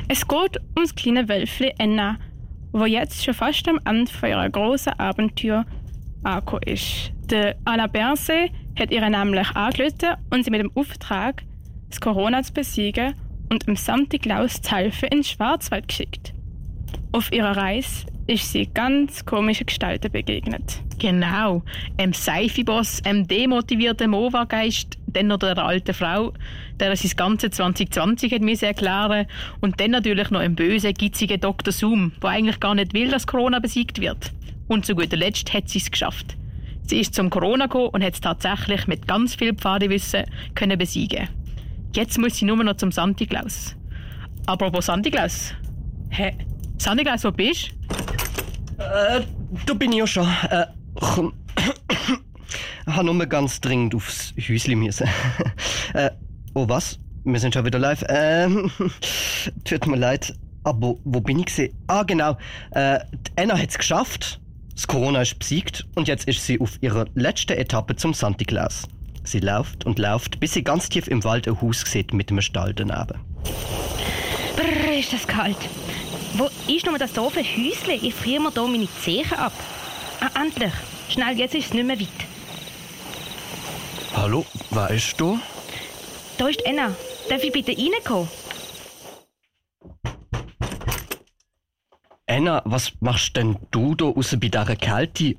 Es 0.09 0.27
geht 0.27 0.59
um 0.77 0.83
das 0.83 0.95
kleine 0.95 1.29
Wölfli 1.29 1.73
Enna, 1.79 2.19
wo 2.73 2.85
jetzt 2.85 3.25
schon 3.25 3.35
fast 3.35 3.69
am 3.69 3.81
Ende 3.85 4.11
von 4.11 4.29
ihrer 4.29 4.49
großen 4.49 4.93
Abenteuer 4.95 5.65
angekommen 6.23 6.63
ist. 6.67 7.13
Der 7.31 7.57
Anna 7.65 7.87
Berse 7.87 8.49
hat 8.79 8.91
ihr 8.91 9.09
nämlich 9.09 9.51
angerufen 9.51 10.17
und 10.31 10.45
sie 10.45 10.51
mit 10.51 10.61
dem 10.61 10.73
Auftrag, 10.75 11.43
das 11.89 12.01
Corona 12.01 12.43
zu 12.43 12.53
besiegen 12.53 13.15
und 13.49 13.67
dem 13.67 13.77
Santi 13.77 14.19
Klaus 14.19 14.61
zu 14.61 14.75
helfen 14.75 15.09
in 15.11 15.25
Schwarzwald 15.25 15.89
geschickt. 15.89 16.33
Auf 17.13 17.33
ihrer 17.33 17.57
Reise 17.57 18.07
ist 18.27 18.51
sie 18.51 18.67
ganz 18.67 19.25
komischen 19.25 19.67
Gestalten 19.67 20.11
begegnet. 20.11 20.81
Genau. 20.99 21.63
Einem 21.99 22.13
Seifi-Boss, 22.13 23.05
einem 23.05 23.27
demotivierten 23.29 24.11
Mova-Geist, 24.11 24.99
dann 25.07 25.29
noch 25.29 25.39
der 25.39 25.59
alten 25.59 25.95
Frau, 25.95 26.33
der 26.81 26.97
sein 26.97 27.13
ganze 27.17 27.51
2020 27.51 28.33
hat 28.33 28.43
mir 28.43 28.61
erklären 28.61 29.27
und 29.61 29.81
dann 29.81 29.93
natürlich 29.93 30.31
noch 30.31 30.41
einem 30.41 30.57
bösen, 30.57 30.95
gitzigen 30.95 31.41
Dr. 31.41 31.73
Zoom, 31.73 32.13
der 32.23 32.31
eigentlich 32.31 32.61
gar 32.61 32.75
nicht 32.75 32.95
will, 32.95 33.11
dass 33.11 33.27
Corona 33.27 33.59
besiegt 33.59 34.01
wird. 34.01 34.33
Und 34.67 34.87
zu 34.87 34.95
guter 34.95 35.17
Letzt 35.17 35.53
hat 35.53 35.69
sie 35.69 35.79
es 35.79 35.91
geschafft. 35.91 36.37
Sie 36.87 37.01
ist 37.01 37.15
zum 37.15 37.31
Corona 37.31 37.67
gekommen 37.67 37.91
und 37.93 38.05
hat 38.05 38.15
es 38.15 38.21
tatsächlich 38.21 38.87
mit 38.87 39.07
ganz 39.07 39.35
viel 39.35 39.55
Pfadewissen 39.55 40.25
können 40.55 40.79
besiegen. 40.79 41.29
Jetzt 41.95 42.19
muss 42.19 42.37
sie 42.37 42.45
nur 42.45 42.57
noch 42.57 42.77
zum 42.77 42.91
Santi 42.91 43.25
Claus. 43.25 43.77
Apropos 44.47 44.87
Santi 44.87 45.13
Claus. 45.13 45.55
Hä? 46.11 46.37
Santi 46.77 47.05
Claus, 47.05 47.23
wo 47.23 47.31
bist 47.31 47.71
du? 48.79 48.83
Äh, 48.83 49.23
da 49.65 49.75
bin 49.75 49.93
ich 49.93 49.99
ja 49.99 50.07
schon. 50.07 50.29
Äh, 50.51 50.67
komm. 50.97 51.33
Ich 52.87 52.93
habe 52.93 53.05
nur 53.05 53.27
ganz 53.27 53.61
dringend 53.61 53.95
aufs 53.95 54.35
Häusli 54.37 54.75
müssen. 54.75 55.09
äh, 55.95 56.11
oh 56.55 56.69
was? 56.69 56.99
Wir 57.23 57.39
sind 57.39 57.55
schon 57.55 57.65
wieder 57.65 57.79
live. 57.79 58.05
Ähm, 58.09 58.73
tut 59.65 59.87
mir 59.87 59.97
leid. 59.97 60.35
Aber 60.65 60.97
wo 61.05 61.21
bin 61.21 61.39
ich 61.39 61.47
gesehen? 61.47 61.79
Ah, 61.87 62.03
genau. 62.03 62.37
Äh, 62.73 62.99
Anna 63.37 63.55
es 63.63 63.79
geschafft. 63.79 64.41
Das 64.75 64.89
Corona 64.89 65.23
ist 65.23 65.39
besiegt 65.39 65.87
und 65.95 66.09
jetzt 66.09 66.27
ist 66.27 66.45
sie 66.45 66.61
auf 66.61 66.77
ihrer 66.83 67.05
letzten 67.15 67.53
Etappe 67.53 67.95
zum 67.95 68.15
Santi 68.15 68.45
Claus. 68.45 68.89
Sie 69.25 69.41
läuft 69.41 69.87
und 69.87 69.99
läuft, 69.99 70.39
bis 70.39 70.53
sie 70.53 70.63
ganz 70.63 70.89
tief 70.89 71.09
im 71.09 71.25
Wald 71.25 71.49
ein 71.49 71.61
Haus 71.61 71.81
sieht 71.81 72.13
mit 72.13 72.31
einem 72.31 72.43
Stall 72.43 72.75
daneben. 72.75 73.21
Brrr, 74.55 74.99
ist 74.99 75.13
das 75.13 75.27
kalt. 75.27 75.57
Wo 76.35 76.49
ist 76.71 76.87
nur 76.87 76.99
das 76.99 77.13
doofe 77.13 77.41
Häusle? 77.41 77.95
Ich 77.95 78.15
friere 78.15 78.43
mir 78.43 78.53
hier 78.53 78.67
meine 78.67 78.89
Zehen 79.03 79.33
ab. 79.33 79.53
Ah, 80.21 80.43
endlich. 80.43 80.73
Schnell, 81.09 81.39
jetzt 81.39 81.55
ist 81.55 81.67
es 81.67 81.75
nicht 81.75 81.87
mehr 81.87 81.99
weit. 81.99 82.09
Hallo, 84.15 84.45
wer 84.71 84.91
ist 84.91 85.19
du? 85.21 85.39
Da 86.39 86.49
ist 86.49 86.65
Enna. 86.65 86.95
Darf 87.29 87.43
ich 87.43 87.53
bitte 87.53 87.73
reinkommen? 87.73 88.29
Anna, 92.27 92.63
was 92.65 92.93
machst 93.01 93.37
denn 93.37 93.59
du 93.71 93.95
da 93.95 94.07
außen 94.07 94.41
bei 94.41 94.49
dieser 94.49 94.77
Kälte? 94.77 95.37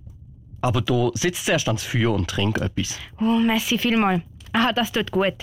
Aber 0.65 0.81
du 0.81 1.11
sitzt 1.13 1.45
zuerst 1.45 1.67
ans 1.67 1.83
Feuer 1.83 2.11
und 2.11 2.27
trink 2.27 2.57
etwas. 2.57 2.97
Oh, 3.21 3.37
merci 3.37 3.77
vielmal. 3.77 4.23
Aha, 4.51 4.73
das 4.73 4.91
tut 4.91 5.11
gut. 5.11 5.35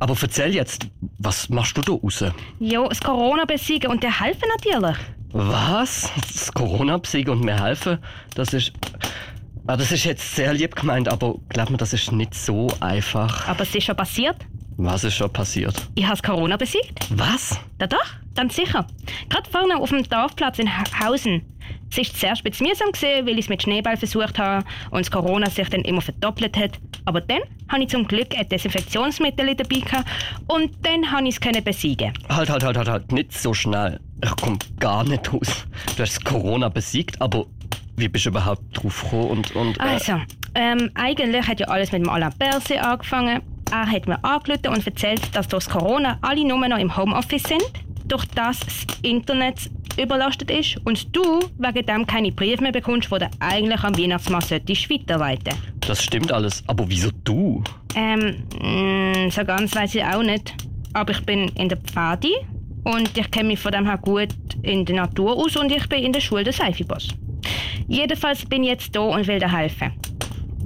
Aber 0.00 0.14
erzähl 0.20 0.54
jetzt, 0.54 0.86
was 1.16 1.48
machst 1.48 1.78
du 1.78 1.80
da 1.80 1.92
außen? 1.94 2.34
Jo, 2.60 2.86
das 2.90 3.00
Corona 3.00 3.46
besiegen 3.46 3.90
und 3.90 4.02
dir 4.02 4.20
helfen 4.20 4.46
natürlich. 4.58 4.98
Was? 5.32 6.12
Das 6.20 6.52
Corona 6.52 6.98
besiegen 6.98 7.32
und 7.32 7.42
mir 7.42 7.58
helfen? 7.58 8.00
Das 8.34 8.52
ist. 8.52 8.74
Ah, 9.66 9.78
das 9.78 9.92
ist 9.92 10.04
jetzt 10.04 10.36
sehr 10.36 10.52
lieb 10.52 10.76
gemeint, 10.76 11.08
aber 11.08 11.36
glaub 11.48 11.70
mir, 11.70 11.78
das 11.78 11.94
ist 11.94 12.12
nicht 12.12 12.34
so 12.34 12.68
einfach. 12.80 13.48
Aber 13.48 13.62
es 13.62 13.74
ist 13.74 13.84
schon 13.84 13.96
passiert. 13.96 14.36
Was 14.80 15.02
ist 15.02 15.14
schon 15.14 15.32
passiert? 15.32 15.74
Ich 15.96 16.06
habe 16.06 16.20
Corona 16.22 16.56
besiegt. 16.56 17.06
Was? 17.10 17.58
Da 17.78 17.88
doch, 17.88 17.98
ganz 18.36 18.54
sicher. 18.54 18.86
Gerade 19.28 19.50
vorne 19.50 19.76
auf 19.76 19.90
dem 19.90 20.04
Dorfplatz 20.08 20.60
in 20.60 20.68
Ha- 20.68 20.84
Hausen. 21.04 21.42
Es 21.90 21.96
war 21.98 22.04
zuerst 22.04 22.42
ein 22.44 22.50
bisschen 22.50 22.68
mühsam, 22.68 22.92
gewesen, 22.92 23.26
weil 23.26 23.34
ich 23.34 23.46
es 23.46 23.48
mit 23.48 23.60
Schneeball 23.62 23.96
versucht 23.96 24.38
habe 24.38 24.64
und 24.90 25.00
das 25.00 25.10
Corona 25.10 25.50
sich 25.50 25.68
dann 25.68 25.80
immer 25.82 26.00
verdoppelt 26.00 26.56
hat. 26.56 26.78
Aber 27.06 27.20
dann 27.20 27.40
hatte 27.68 27.82
ich 27.82 27.88
zum 27.88 28.06
Glück 28.06 28.38
ein 28.38 28.48
Desinfektionsmittel 28.48 29.54
dabei 29.56 29.80
gehabt 29.80 30.08
und 30.46 30.70
dann 30.86 31.02
konnte 31.10 31.28
ich 31.28 31.40
es 31.44 31.64
besiegen. 31.64 32.12
Halt, 32.28 32.48
halt, 32.48 32.62
halt, 32.62 32.76
halt, 32.76 32.88
halt, 32.88 33.10
nicht 33.12 33.32
so 33.36 33.52
schnell. 33.54 33.98
Ich 34.22 34.36
komme 34.36 34.58
gar 34.78 35.02
nicht 35.02 35.32
raus. 35.32 35.66
Du 35.96 36.02
hast 36.02 36.24
Corona 36.24 36.68
besiegt, 36.68 37.20
aber 37.20 37.46
wie 37.96 38.08
bist 38.08 38.26
du 38.26 38.30
überhaupt 38.30 38.62
drauf 38.74 39.02
gekommen 39.02 39.30
und... 39.30 39.56
und 39.56 39.76
äh, 39.80 39.82
Also, 39.82 40.20
ähm, 40.54 40.90
eigentlich 40.94 41.48
hat 41.48 41.58
ja 41.58 41.66
alles 41.66 41.90
mit 41.90 42.02
dem 42.02 42.08
Alain 42.10 42.32
Berset 42.38 42.78
angefangen. 42.78 43.42
Er 43.70 43.90
hat 43.90 44.08
mir 44.08 44.22
angerufen 44.24 44.68
und 44.68 44.86
erzählt, 44.86 45.20
dass 45.34 45.48
durch 45.48 45.68
Corona 45.68 46.18
alle 46.22 46.44
nur 46.44 46.66
noch 46.66 46.78
im 46.78 46.96
Homeoffice 46.96 47.42
sind, 47.42 47.64
durch 48.06 48.24
das 48.34 48.60
das 48.60 48.86
Internet 49.02 49.70
überlastet 50.00 50.50
ist 50.50 50.78
und 50.86 51.14
du 51.14 51.40
wegen 51.58 51.86
dem 51.86 52.06
keine 52.06 52.32
Briefe 52.32 52.62
mehr 52.62 52.72
bekommst, 52.72 53.10
die 53.12 53.18
du 53.18 53.30
eigentlich 53.40 53.82
am 53.82 53.98
Weihnachtsmann 53.98 54.40
solltest 54.40 54.88
weiterleiten. 54.88 55.54
Das 55.80 56.02
stimmt 56.02 56.32
alles, 56.32 56.62
aber 56.66 56.88
wieso 56.88 57.10
du? 57.24 57.62
Ähm, 57.94 58.44
mh, 58.60 59.30
so 59.30 59.44
ganz 59.44 59.74
weiß 59.74 59.94
ich 59.96 60.04
auch 60.04 60.22
nicht. 60.22 60.54
Aber 60.94 61.12
ich 61.12 61.24
bin 61.26 61.48
in 61.48 61.68
der 61.68 61.78
Pfadi 61.78 62.32
und 62.84 63.16
ich 63.16 63.30
kenne 63.30 63.48
mich 63.48 63.58
von 63.58 63.72
dem 63.72 63.86
her 63.86 63.98
gut 63.98 64.28
in 64.62 64.84
der 64.84 64.96
Natur 64.96 65.36
aus 65.36 65.56
und 65.56 65.70
ich 65.70 65.86
bin 65.88 66.02
in 66.02 66.12
der 66.12 66.20
Schule 66.20 66.44
der 66.44 66.52
Seifiboss. 66.52 67.08
Jedenfalls 67.86 68.44
bin 68.46 68.62
ich 68.62 68.70
jetzt 68.70 68.94
da 68.94 69.00
und 69.00 69.26
will 69.26 69.38
dir 69.38 69.52
helfen. 69.52 69.92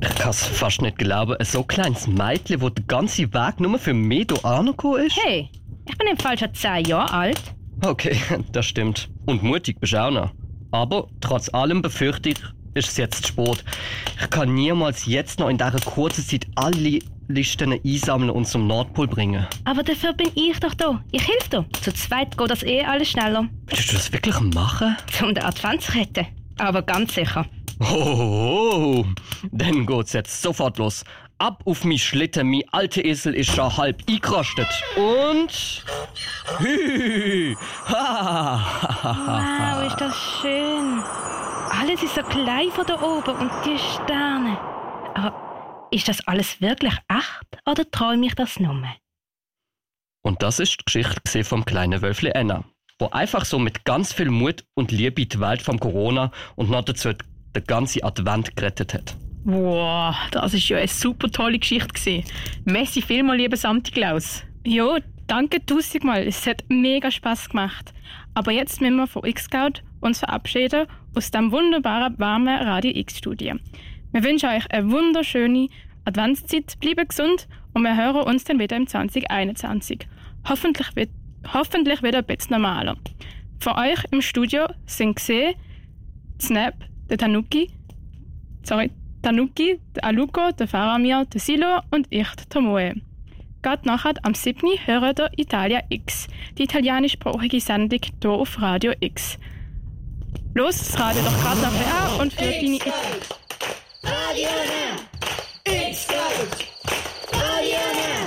Ich 0.03 0.15
kann 0.17 0.31
es 0.31 0.45
fast 0.45 0.83
nicht 0.83 0.99
glauben. 0.99 1.37
Ein 1.37 1.45
so 1.45 1.63
kleines 1.63 2.09
Mädchen, 2.09 2.59
das 2.59 2.75
den 2.75 2.87
ganzen 2.89 3.33
Weg 3.33 3.61
nur 3.61 3.79
für 3.79 3.95
mich 3.95 4.27
hier 4.29 4.45
angekommen 4.45 5.07
ist. 5.07 5.17
Hey, 5.25 5.49
ich 5.89 5.97
bin 5.97 6.09
im 6.09 6.17
Fall 6.17 6.37
schon 6.37 6.53
10 6.53 6.87
Jahre 6.87 7.13
alt. 7.13 7.41
Okay, 7.85 8.17
das 8.53 8.67
stimmt. 8.67 9.09
Und 9.27 9.45
mutig 9.45 9.79
bist 9.79 9.93
du 9.93 10.03
auch 10.03 10.11
noch. 10.11 10.31
Aber 10.73 11.07
trotz 11.21 11.49
allem 11.55 11.83
befürchte 11.83 12.31
ich, 12.31 12.39
ist 12.75 12.89
es 12.89 12.97
jetzt 12.97 13.29
spät. 13.29 13.63
Ich 14.21 14.31
kann 14.31 14.53
niemals 14.55 15.07
jetzt 15.07 15.39
noch 15.39 15.49
in 15.49 15.59
dieser 15.59 15.79
kurzen 15.85 16.25
Zeit 16.27 16.47
alle 16.57 16.99
Listen 17.29 17.73
einsammeln 17.73 18.31
und 18.31 18.47
zum 18.47 18.67
Nordpol 18.67 19.07
bringen. 19.07 19.47
Aber 19.65 19.85
dafür 19.85 20.13
bin 20.15 20.31
ich 20.35 20.59
doch 20.59 20.75
da. 20.75 21.03
Ich 21.13 21.27
helfe 21.29 21.49
dir. 21.49 21.65
Zu 21.81 21.93
zweit 21.95 22.37
geht 22.37 22.51
das 22.51 22.65
eh 22.65 22.83
alles 22.83 23.09
schneller. 23.11 23.49
Willst 23.67 23.91
du 23.91 23.95
das 23.95 24.13
wirklich 24.13 24.39
machen? 24.41 24.97
Zum 25.13 25.35
den 25.35 25.45
Advent 25.45 25.83
zu 25.83 25.93
retten. 25.93 26.27
Aber 26.59 26.83
ganz 26.83 27.15
sicher. 27.15 27.47
Oh, 27.91 29.05
dann 29.51 29.87
geht's 29.87 30.13
jetzt 30.13 30.41
sofort 30.43 30.79
los. 30.79 31.05
Ab 31.39 31.63
auf 31.65 31.85
mich 31.85 32.05
Schlitten, 32.05 32.49
mein 32.51 32.63
alter 32.71 33.05
Esel 33.05 33.35
ist 33.35 33.55
schon 33.55 33.77
halb 33.77 34.03
eingerostet. 34.09 34.69
Und. 34.97 35.85
Hü, 36.59 37.57
Wow, 37.89 39.87
ist 39.87 40.01
das 40.01 40.15
schön. 40.41 41.03
Alles 41.71 42.03
ist 42.03 42.15
so 42.15 42.23
klein 42.23 42.71
von 42.71 42.87
da 42.87 43.01
oben 43.03 43.35
und 43.37 43.51
die 43.65 43.79
Sterne. 43.79 44.57
Aber 45.15 45.89
ist 45.91 46.09
das 46.09 46.27
alles 46.27 46.61
wirklich 46.61 46.95
echt 47.09 47.69
oder 47.69 47.91
träume 47.91 48.27
ich 48.27 48.35
das 48.35 48.61
nur? 48.61 48.83
Und 50.23 50.43
das 50.43 50.61
ist 50.61 50.79
die 50.79 50.85
Geschichte 50.85 51.45
vom 51.45 51.65
kleinen 51.65 52.01
Wölfli 52.03 52.33
Anna, 52.33 52.63
wo 52.99 53.09
einfach 53.09 53.45
so 53.45 53.59
mit 53.59 53.85
ganz 53.85 54.13
viel 54.13 54.31
Mut 54.31 54.65
und 54.75 54.93
Liebe 54.93 55.27
die 55.27 55.41
Welt 55.41 55.63
vom 55.63 55.81
Corona 55.81 56.31
und 56.55 56.71
noch 56.71 56.85
dazu 56.85 57.13
den 57.55 57.65
ganzen 57.65 58.03
Advent 58.05 58.57
gerettet 58.57 58.95
hat. 58.95 59.17
Wow, 59.45 60.15
das 60.31 60.55
ist 60.55 60.69
ja 60.69 60.79
eine 60.79 60.89
super 60.89 61.31
tolle 61.31 61.59
Geschichte 61.59 61.89
gewesen. 61.89 62.25
Messi 62.65 63.03
vielmal, 63.03 63.37
lieber 63.37 63.57
Santi 63.57 63.91
Klaus. 63.91 64.45
Ja, 64.65 64.99
danke 65.27 65.65
tausendmal. 65.67 66.27
Es 66.27 66.47
hat 66.47 66.65
mega 66.69 67.11
Spaß 67.11 67.49
gemacht. 67.49 67.93
Aber 68.35 68.53
jetzt 68.53 68.81
müssen 68.81 68.97
wir 68.97 69.07
von 69.07 69.25
X-Scout 69.25 69.83
uns 70.01 70.21
verabschieden 70.21 70.87
aus 71.15 71.31
dem 71.31 71.51
wunderbaren, 71.51 72.19
warmen 72.19 72.57
Radio 72.57 72.93
X-Studio. 72.95 73.57
Wir 74.13 74.23
wünschen 74.25 74.49
euch 74.49 74.71
eine 74.71 74.91
wunderschöne 74.91 75.69
Adventszeit, 76.05 76.79
bleibt 76.81 77.09
gesund 77.09 77.49
und 77.75 77.83
wir 77.83 77.97
hören 77.97 78.23
uns 78.23 78.45
dann 78.45 78.59
wieder 78.59 78.77
im 78.77 78.87
2021. 78.87 80.07
Hoffentlich 80.49 80.95
wird, 80.97 81.11
hoffentlich 81.53 82.03
wieder 82.03 82.19
ein 82.19 82.25
bisschen 82.25 82.53
normaler. 82.53 82.97
Für 83.61 83.77
euch 83.77 84.05
im 84.11 84.23
Studio 84.23 84.67
sind 84.87 85.17
gesehen 85.17 85.55
Snap, 86.41 86.75
der 87.13 87.19
Tanuki, 87.19 87.71
sorry, 88.65 88.91
Tanuki, 89.23 89.79
der 89.95 90.05
Aluko, 90.05 90.51
der 90.53 90.67
Faramir, 90.67 91.27
der 91.27 91.41
Silo 91.41 91.81
und 91.91 92.07
ich, 92.09 92.29
der 92.37 92.49
Tomoe. 92.49 92.95
Gerade 93.61 93.87
nachher 93.87 94.15
am 94.23 94.35
7. 94.35 94.61
hören 94.87 95.15
ihr 95.19 95.31
Italia 95.37 95.83
X, 95.91 96.27
die 96.57 96.65
italienischsprachige 96.65 97.61
Sendung 97.61 98.01
hier 98.21 98.31
auf 98.31 98.61
Radio 98.61 98.95
X. 98.99 99.39
Los, 100.55 100.79
das 100.79 100.99
Radio 100.99 101.23
doch 101.23 101.39
gerade 101.43 101.61
nachher 101.61 102.15
an 102.15 102.21
und 102.23 102.33
für 102.33 102.47
deine 102.47 102.79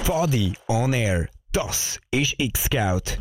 Fadi 0.04 0.54
on 0.68 0.94
Air. 0.94 1.28
Das 1.52 2.00
ist 2.12 2.36
X-Scout. 2.38 3.18